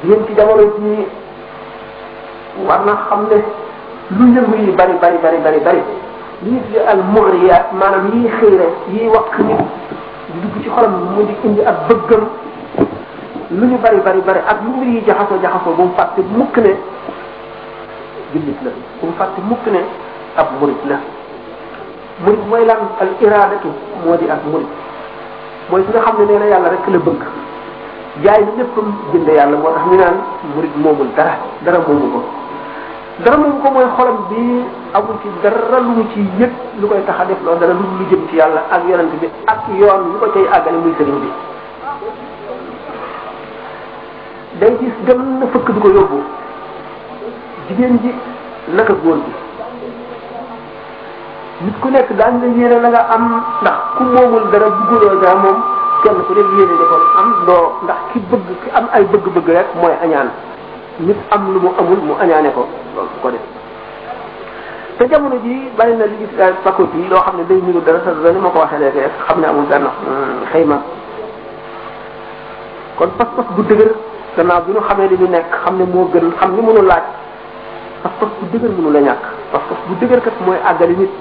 [0.03, 0.93] jigéen ci jamono ji
[2.67, 3.37] war na xam ne
[4.17, 5.81] lu yëngu yi bari bari bari bari bari
[6.43, 9.59] li ñu tuddee al muriyaat maanaam yiy xëyre yiy wakk nit
[10.31, 12.23] di dugg ci xolam mu di indi ak bëggam
[13.57, 16.57] lu ñu bari bari bari ak lu mbir yi jaxasoo jaxasoo bu mu fàtte mukk
[16.57, 16.73] ne
[18.33, 18.69] jullit la
[19.01, 19.79] bu mu fàtte mukk ne
[20.41, 20.97] ab murid la
[22.25, 23.67] murid mooy lan al iradatu
[24.03, 24.67] moo di ak murid
[25.69, 27.21] mooy ki nga xam ne nee na yàlla rek la bëgg
[28.23, 30.17] jaay ni léppam jënd yàlla moo tax ñu naan
[30.55, 32.21] murid moomul dara dara moomu ko
[33.23, 34.41] dara moomu ko mooy xolam bi
[34.97, 36.51] amul ci dara lu mu ci yëg
[36.81, 39.29] lu koy tax a def loolu dara lu lu jëm ci yàlla ak yonent bi
[39.53, 41.29] ak yoon lu ko cay àggale muy sëriñ bi
[44.59, 46.21] day gis dem na fëkk du ko yóbbu
[47.69, 48.09] jigéen ji
[48.75, 49.33] naka góor gi
[51.65, 53.25] nit ku nekk daañu la yéene la nga am
[53.61, 55.57] ndax ku moomul dara bëgguloo dara moom
[56.03, 59.47] kenn ku nekk yéene da ko am doo ndax ki bëgg ki am ay bëgg-bëgg
[59.57, 60.29] rek mooy añaan
[60.99, 62.63] nit am lu mu amul mu añaane ko
[62.95, 63.45] loolu ko def
[64.97, 67.99] te jamono ji bari na li gis ay pakot loo xam ne dañ niru dara
[68.05, 70.77] sa dara ma ko waxee léegi rek xam ne amul benn hmm, ma
[72.97, 73.91] kon pas-pas bu dëgër
[74.37, 77.03] gannaaw bi ñu xamee li nekk xam ne moo gën xam ne mënu laaj
[78.05, 81.11] pas-pas bu dëgër mënu la ñàkk pas-pas bu dëgër kat mooy àggali nit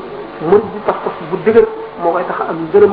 [0.48, 1.64] murid bi pas-pas bu dëgër
[2.02, 2.92] moo koy tax am ngërëm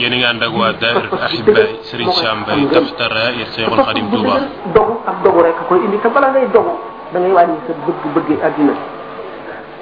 [0.00, 4.06] yéen a ngi ànd ak waa daayira Ahibaay Serigne Sam Mbaye Tafta Raaya Seexul Xadim
[4.12, 4.36] Touba
[4.74, 6.74] dogu ak dogu rek koy indi te bala ngay dogu
[7.12, 8.74] da ngay wàññi sa bëgg-bëgg àddina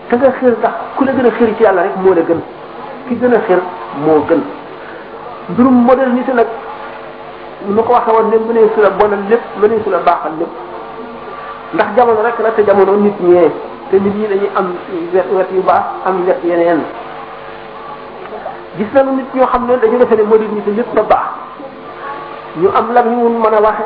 [0.09, 2.41] te nga xër ndax ku la gën a xër ci yàlla rek moo la gën
[3.09, 3.61] ki gën a xër
[4.07, 4.41] moo gën
[5.51, 6.47] mbirum modernité nag
[7.75, 10.55] nu ko waxee woon ne mënee su la bonal lépp mënee su la baaxal lépp
[11.77, 13.53] ndax jamono rek la te jamono nit ñee
[13.91, 14.73] te nit ñi dañuy am
[15.13, 16.81] wet wet yu baax am wet yeneen
[18.79, 21.31] gis nañu nit ñoo xam ne dañu defe ne modernité lépp ba baax
[22.75, 23.85] am lan ñu mën a waxe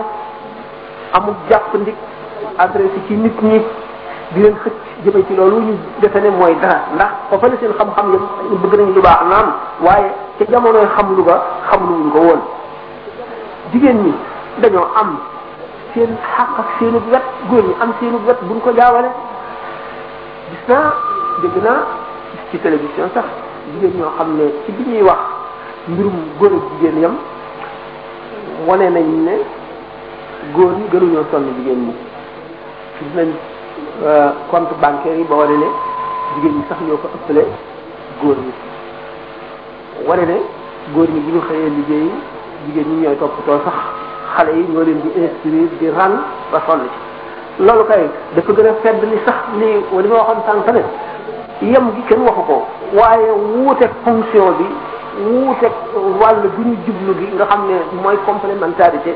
[1.13, 1.97] amul jàpp ndik
[2.59, 3.63] adressé nit ñi
[4.33, 4.75] di leen xëcc
[5.05, 8.79] jëme ci loolu ñu defe ne mooy dara ndax ba fële seen xam-xam yëpp bëgg
[8.81, 10.07] nañu lu baax naan waaye
[10.39, 12.41] ca jamonoy xam lu ba xam lu wuñ ko woon
[13.73, 14.15] jigéen ñi
[14.61, 15.19] dañoo am
[15.95, 19.09] seen xàq ak seenu wet góor ñi am seenu wet buñ ko jaawale
[20.51, 20.91] gis naa
[21.43, 21.83] dégg naa
[22.51, 23.25] ci télévision sax
[23.73, 25.21] jigéen ñoo xam ne ci bi ñuy wax
[25.91, 27.15] mbirum góor ak jigéen yam
[28.67, 29.07] wane nañ
[30.55, 31.93] góor ñi gënuñoo sonn jigéen ñi
[32.99, 33.29] gis nañ
[34.09, 35.67] euh, compte bancaire yi ba wane ne
[36.35, 37.43] jigéen ñi sax ñoo ko ëppale
[38.23, 38.53] góor yi
[40.09, 40.37] wane ne
[40.95, 42.09] góor ñi bu ñu xëyee liggéey
[42.67, 43.77] jigéen ñi ñooy toppatoo sax
[44.37, 46.83] xale yi ñoo leen di instruire di ran ba sonn
[47.57, 50.85] ci loolu kay dafa gën a fedd li sax lii li ma waxoon sànq ne
[51.71, 54.67] yem gi kenn waxu ko waaye wuute fonction bi
[55.23, 55.67] wuute
[56.21, 59.15] wàll bu ñu jublu gi nga xam ne mooy complémentarité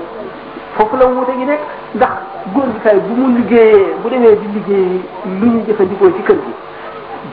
[0.76, 1.60] foofu la wuute gi nekk
[1.94, 2.10] ndax
[2.52, 5.00] góor gi kay bu mu liggéeyee bu demee di liggéey
[5.40, 6.52] lu ñu jëfandikoo ci kër gi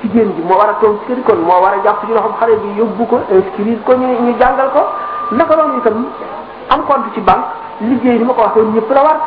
[0.02, 2.80] jigéen bi moo war a toog ci moo war a jàpp ci loxoom xale bi
[2.80, 4.82] yóbbu ko inscrire ko ñu ñu jàngal ko
[5.32, 6.06] naka noonu itam
[6.70, 9.18] am compte ci banque liggéey li ma ko waxee ñëpp la war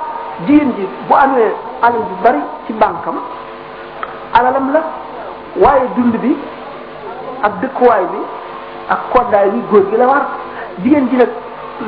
[0.47, 3.18] jigéen ji bu amee alal ju bari ci banque am
[4.34, 4.82] alalam la
[5.57, 6.36] waaye dund bi
[7.42, 8.18] ak dëkkuwaay bi
[8.90, 10.22] ak koddaay bi góor gi la war
[10.82, 11.28] jigéen ji nag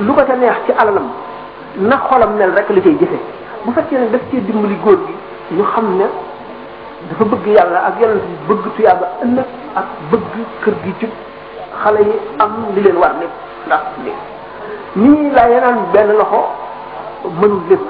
[0.07, 1.09] lu ko te neex ci alalam
[1.77, 3.19] na xolam mel rek li cay jëfe
[3.65, 5.15] bu fekkee nag daf cee dimbali góor gi
[5.57, 6.07] ñu xam ne
[7.09, 9.47] dafa bëgg yàlla ak yonent bi bëgg tuyaaba ëllëg
[9.81, 10.33] ak bëgg
[10.65, 11.11] kër gi jub
[11.83, 13.35] xale yi am li leen war lépp
[13.67, 14.37] ndax léegi
[14.97, 16.41] ni la yenen ben loxo
[17.41, 17.81] mënul lepp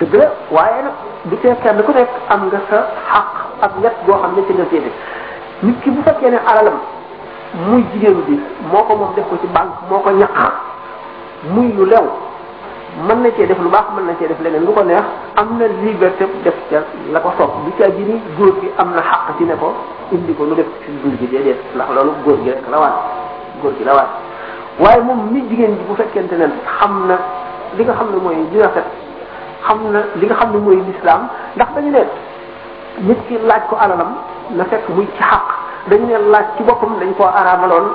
[0.00, 0.92] deug la waye nak
[1.28, 4.64] du te kenn ku nek am nga sa haq ak net goo xamne ci nga
[4.70, 4.90] féete
[5.62, 6.78] nit ki bu fekkee ne alalam
[7.68, 8.40] muy jigéen bi
[8.72, 12.06] moko mom def ko ci bank moko ko muy lu lew
[13.08, 15.04] man na ci def lu baax man na ci def leneen lu ko neex
[15.36, 16.76] am na liberté def ci
[17.12, 19.74] la ko sopp lu ca jini goor gi am na haq ci ne ko
[20.10, 22.94] indi ko lu def ci góor bi déedéet la lolu goor gi rek la waat
[23.60, 24.25] goor gi la waat
[24.78, 26.48] waaye moom mi jigéen ji bu fekkente ne
[26.78, 27.16] xam na
[27.76, 28.84] li nga xam ne mooy li rafet
[29.66, 31.22] xam na li nga xam ne mooy lislaam
[31.56, 31.98] ndax dañu ne
[33.06, 34.10] nit ki laaj ko alalam
[34.56, 35.42] na fekk muy ci xaq
[35.88, 37.86] dañu ne laaj ci boppam dañ koo araamaloon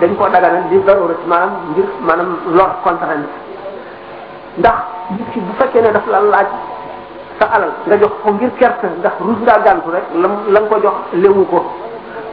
[0.00, 3.28] dañ koo daganal di darurat maanaam ngir maanaam lor contrainte
[4.58, 4.76] ndax
[5.10, 6.48] nit ki bu fekkee ne daf la laaj
[7.38, 10.68] sa alal nga jox ko ngir kerte ndax ruus ngaa gàntu rek la la nga
[10.68, 11.60] ko jox léwu ko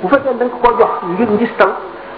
[0.02, 1.72] bu fekkee ne da nga ko jox ngir ngistal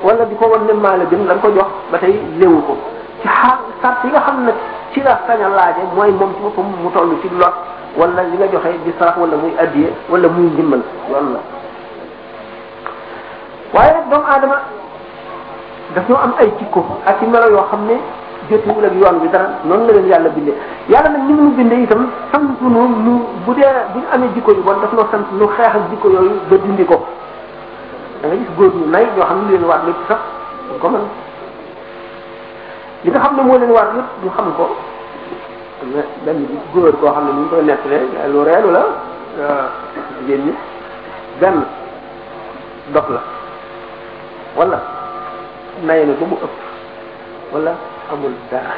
[0.03, 2.73] wala diko ko won ne maa la lan ko jox batay léwu ko
[3.21, 4.51] ci xaar sat yi nga xamne
[4.93, 7.53] ci la sañ laaje moy mom ci bopum mu tollu ci lot
[7.97, 11.39] wala li nga joxe di sarax wala muy addiye wala muy dimbal yoon la
[13.73, 14.57] waaye nag doomu aadama
[15.95, 17.97] daf ñoo am ay cikko ak ci melo yo xamne ne
[18.49, 20.55] jotewul ak yoon bi dara non la leen yàlla bindé
[20.89, 23.61] yàlla nak ni mu bindé itam sant nu nu bu dé
[23.93, 26.85] bu amé jikko yu bon daf noo sant lu xéx ak jikko yoyu ba dindi
[26.85, 27.05] ko
[28.21, 30.19] da gis góor ñu nay ñoo xam ne leen war lépp sax
[30.67, 30.87] duñ ko
[33.03, 34.45] li nga xam ne moo leen war lépp ñu xam
[35.81, 36.39] am na benn
[36.73, 38.03] góor xam ne ni ñu koy nettalee
[38.33, 38.39] lu
[38.75, 38.83] la
[39.47, 39.67] ah,
[40.19, 40.53] jigéen ñi
[41.41, 41.57] benn
[42.93, 43.21] dof la
[44.57, 44.79] wala
[45.87, 46.55] nay na ba mu ëpp
[47.53, 47.71] wala
[48.11, 48.75] amul dara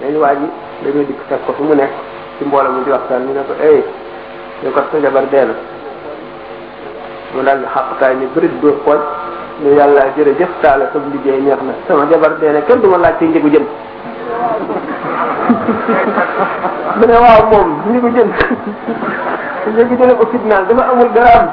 [0.00, 0.46] dañu waa ji
[0.84, 1.90] dañoo dikk fekk ko fu mu nekk
[2.38, 3.84] ci mbooloo mu di waxtaan ñu ne ko ay eh,
[4.62, 5.46] yow kat sa jabar dee
[7.34, 9.02] mu daal di xàqtaay ni bërit dóor pooj
[9.78, 13.18] yàlla jërëjëf taala sam liggéey neex na sama jabar dee ne kenn du ma laaj
[13.18, 13.64] ci njëgu jën
[16.98, 18.28] mu waaw moom njëgu jën
[19.74, 21.46] njëgu jëne ko fitnaal dafa amul dara am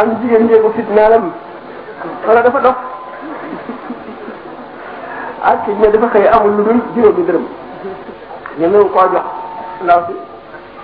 [0.00, 1.32] am jigéen njëgu fitnaalam
[2.26, 2.76] wala dafa dox
[5.50, 7.44] ak ne dafa xëy amul lu dul juróomi dërëm
[8.60, 9.26] ñemewu koo jox
[9.84, 10.26] ndaw si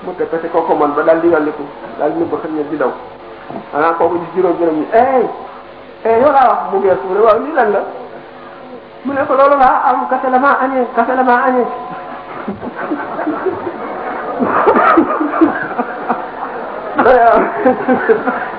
[0.04, 1.64] mu te pese kooku man ba dal di yolliku
[1.98, 2.92] daal di nëbb xëy na di daw
[3.72, 5.24] xanaa ah, kooku di juróom-juróom yi eh
[6.04, 7.80] eh yow laa wax mu geesu mu ne waaw lii lan la
[9.04, 11.66] mu ne ko loolu laa am kase la maa añee kase la maa añee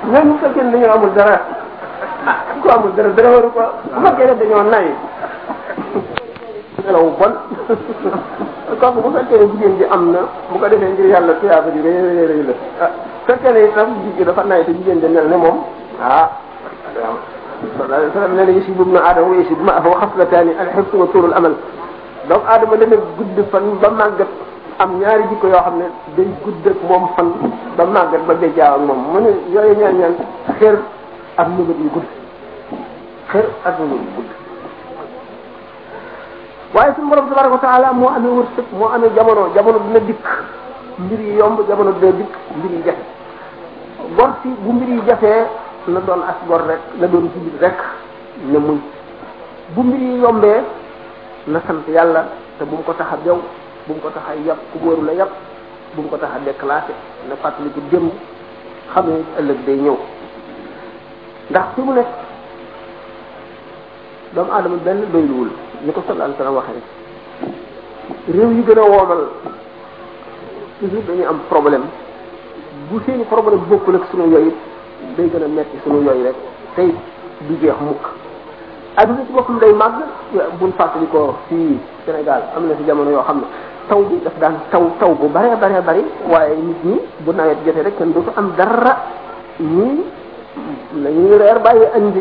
[0.09, 1.35] ñoom bu fekkee dañoo amul dara
[2.61, 4.87] ku amul dara dara waru ko bu fekkee dañoo nay
[6.85, 7.33] selawu bon
[8.79, 10.19] kooku bu fekkee ne jigéen ji am na
[10.51, 12.53] mu ko defee ngir yàlla tuyaaba ji rëy rëy rëy la
[12.85, 12.91] ah
[13.27, 15.57] fekkee ne itam jigéen dafa nay te jigéen ji mel ne moom
[16.01, 16.27] ah
[16.93, 21.07] sallallahu alayhi wa sallam nee na yasibu bnu aadama wa yasibu maahu xaslataani alxibsu wa
[21.11, 21.53] tuurul amal
[22.29, 24.31] doomu aadama dana gudd fan ba màggat
[24.83, 25.85] am ñaari jikko yoo xam ne
[26.17, 27.29] day gudd ak moom fan
[27.77, 30.15] ba màggat ba day jaaw ak moom mu ne yooyu ñaan ñaan
[30.59, 30.75] xër
[31.37, 32.07] ak mëbët yu gudd
[33.31, 34.29] xër ak mëbët yu gudd
[36.73, 40.23] waaye suñu borom tabaraka wa taala moo amee wërsëg moo amee jamono jamono dina dikk
[41.03, 43.05] mbir yi yomb jamono dina dikk mbir yi jafe
[44.17, 45.45] gor si bu mbir yi jafee
[45.93, 47.77] na doon as gor rek na doon jubit rek
[48.49, 48.77] ne muñ
[49.75, 50.61] bu mbir yi yombee
[51.47, 52.23] na sant yàlla
[52.57, 53.37] te bu mu ko tax a bew
[53.87, 55.31] bu mu ko tax a yàpp ku wóoru la yàpp
[55.95, 56.93] bu mu ko tax a déclassé
[57.29, 58.11] na fàttaliku démb
[58.93, 59.97] xam ne ëllëg day ñëw
[61.51, 62.07] ndax fi mu nekk
[64.33, 65.49] doomu aadama benn doyluwul
[65.83, 66.83] ni ko sallallahu alayhi wa sallam waxee
[68.31, 69.21] réew yi gën a woomal
[70.79, 71.83] toujours dañuy am problème
[72.89, 74.53] bu seeni problème bokkul ak sunu yooyu
[75.17, 76.35] day gën a metti sunu yooyu rek
[76.75, 76.89] tey
[77.47, 78.03] du jeex mukk
[78.97, 79.99] adduna ci boppam day màgg
[80.59, 83.45] buñ fàttali ko fii Sénégal am na fi jamono yoo xam ne
[83.89, 87.57] taw bi daf daan taw taw bu bare bare bari waaye nit ñi bu nawet
[87.65, 88.95] jotee rek kenn dootu am dara
[89.59, 89.99] ñii
[91.01, 92.13] lañuy reer bàyyi añ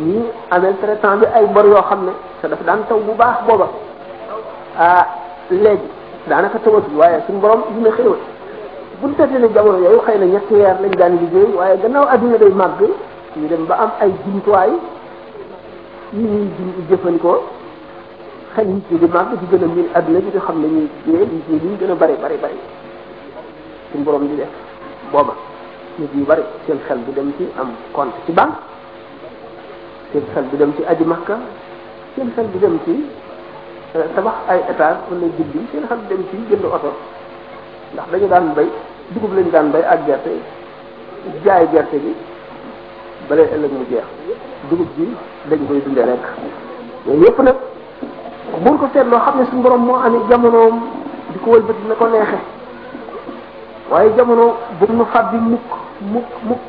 [0.00, 3.44] ñu amee traitement bi ay bor yoo xam ne te dafa daan taw bu baax
[3.46, 3.68] booba
[4.78, 5.06] ah
[5.50, 5.86] léegi
[6.28, 8.18] daanaka tawatul waaye suñu borom dina xéewal
[9.02, 12.38] buñ tëddee ne jamono yooyu xëy na ñetti weer lañ daan liggéey waaye gannaaw adduna
[12.38, 12.80] day màgg
[13.36, 14.70] ñu dem ba am ay jumtuwaay
[16.14, 16.48] yi ñuy
[16.88, 17.42] jëfandikoo
[18.56, 20.68] xel nit ñi ñu màgg di gën a miin adduna bi di xam ne
[21.06, 22.56] ñuy liggéey nit bari bari bari
[23.92, 24.42] suñu borom di
[25.10, 25.24] booba
[25.98, 28.71] nit bari seen xel bu dem ci am compte ci banque
[30.12, 31.36] seen xel du dem ci aji makka
[32.16, 32.92] seen xel du dem ci
[33.96, 36.92] euh, tabax ay étage wala jubbi seen xel du dem ci jënd oto
[37.94, 38.68] ndax dañu daan bay
[39.12, 40.30] dugub lañu daan bay ak gerte
[41.44, 42.12] jaay gerte gi
[43.28, 44.08] balee ëllëg mu jeex
[44.70, 45.06] dugub gi
[45.50, 46.24] dañ koy dundee rek
[47.06, 47.56] yooyu yëpp nag
[48.64, 50.74] buñ ko seetloo xam ne suñu borom moo amee jamonoom
[51.32, 52.38] di ko wëlbati na ko neexe
[53.90, 54.44] waaye jamono
[54.78, 55.68] bu nu fàbbi mukk
[56.00, 56.62] mukk mukk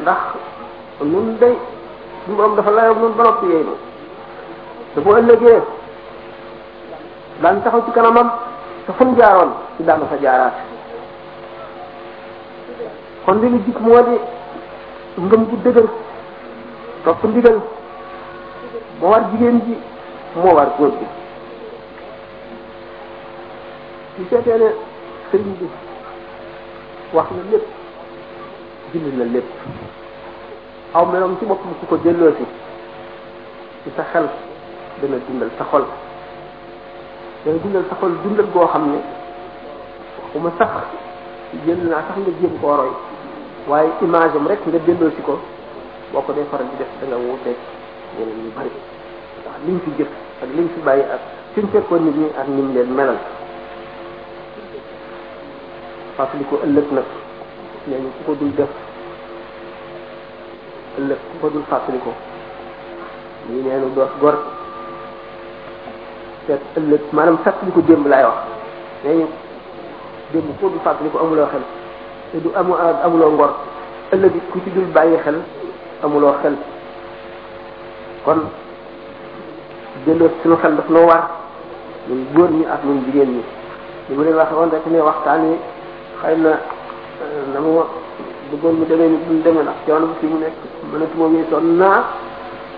[0.00, 0.18] ndax
[1.00, 1.56] nun day
[2.28, 3.74] suñu borom dafa layoog noonu borom yooyu noonu
[4.94, 5.58] te bu ëllëgee
[7.42, 8.28] daan taxaw ci kanamam
[8.86, 10.54] te fan jaaroon ci daan fa jaaraat
[13.24, 14.16] kon li ñu jik moo di
[15.24, 15.86] ngëm bu dëgër
[17.04, 17.56] topp ndigal
[19.00, 19.74] moo war jigéen ji
[20.36, 21.06] moo war góor bi
[24.14, 24.68] su seetee ne
[25.30, 25.66] sëriñ bi
[27.14, 27.66] wax na lépp
[28.92, 29.50] bind na lépp
[30.96, 32.44] aw meloom ci boppam ku ko delloo si
[33.84, 34.24] ci sa xel
[35.04, 35.84] dana dundal sa xol
[37.44, 38.98] dana dundal sa xol dundal goo xam ne
[40.24, 40.72] waxuma sax
[41.66, 42.92] jël naa sax nga jéem koo roy
[43.68, 45.36] waaye image am rek nga delloo si ko
[46.12, 47.56] boo ko dee faral di def da nga wuuteeg
[48.16, 48.72] ñeneen ñu bari
[49.42, 50.10] ndax liñ fi jëf
[50.42, 51.20] ak liñ fi bàyyi ak
[51.54, 53.18] suñ fekkoon nit ñi ak nim leen melal
[56.16, 57.08] fàttaliku ëllëg nag
[57.92, 58.72] ñooñu ku ko dul def
[60.98, 62.10] ëllëg ku ko dul fàttaliko
[63.48, 64.36] lii nee nu doos gor
[66.46, 68.38] te ëllëg maanaam fàttaliko démb laay wax
[69.04, 69.26] nee ñu
[70.32, 71.64] démb ku dul fàttaliko amuloo xel
[72.30, 72.72] te du amu
[73.06, 73.52] amuloo ngor
[74.14, 75.38] ëllëg ku ci dul bàyyi xel
[76.04, 76.54] amuloo xel
[78.24, 78.40] kon
[80.04, 81.24] delloo suñu xel daf noo war
[82.08, 83.42] ñun góor ñi ak ñun jigéen ñi
[84.08, 85.54] li mu leen wax woon rek ne waxtaan yi
[86.20, 86.52] xëy na
[87.54, 87.70] na mu
[88.50, 90.56] bëggoon mu demee ni mu demee ndax coono fi mu nekk
[90.90, 92.00] mënatuma weesoon naa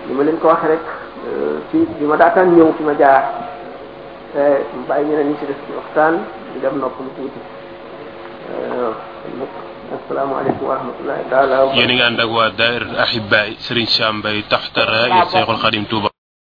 [0.07, 0.83] li ma leen ko wax rek
[1.27, 3.23] euh, ci bi ma daataan ñëw fi ma jaar
[4.33, 4.43] te
[4.75, 6.13] mu bàyyi ñeneen ñi ci def ci waxtaan
[6.53, 7.41] di dem noppam tuuti
[8.53, 14.17] euh, asalaamaaleykum wa rahmatullahi taala yéen a ngi ànd ak waa daayira Ahibaay Serigne Sam
[14.19, 16.10] Mbaye taxtara Cheikhul Khadim Touba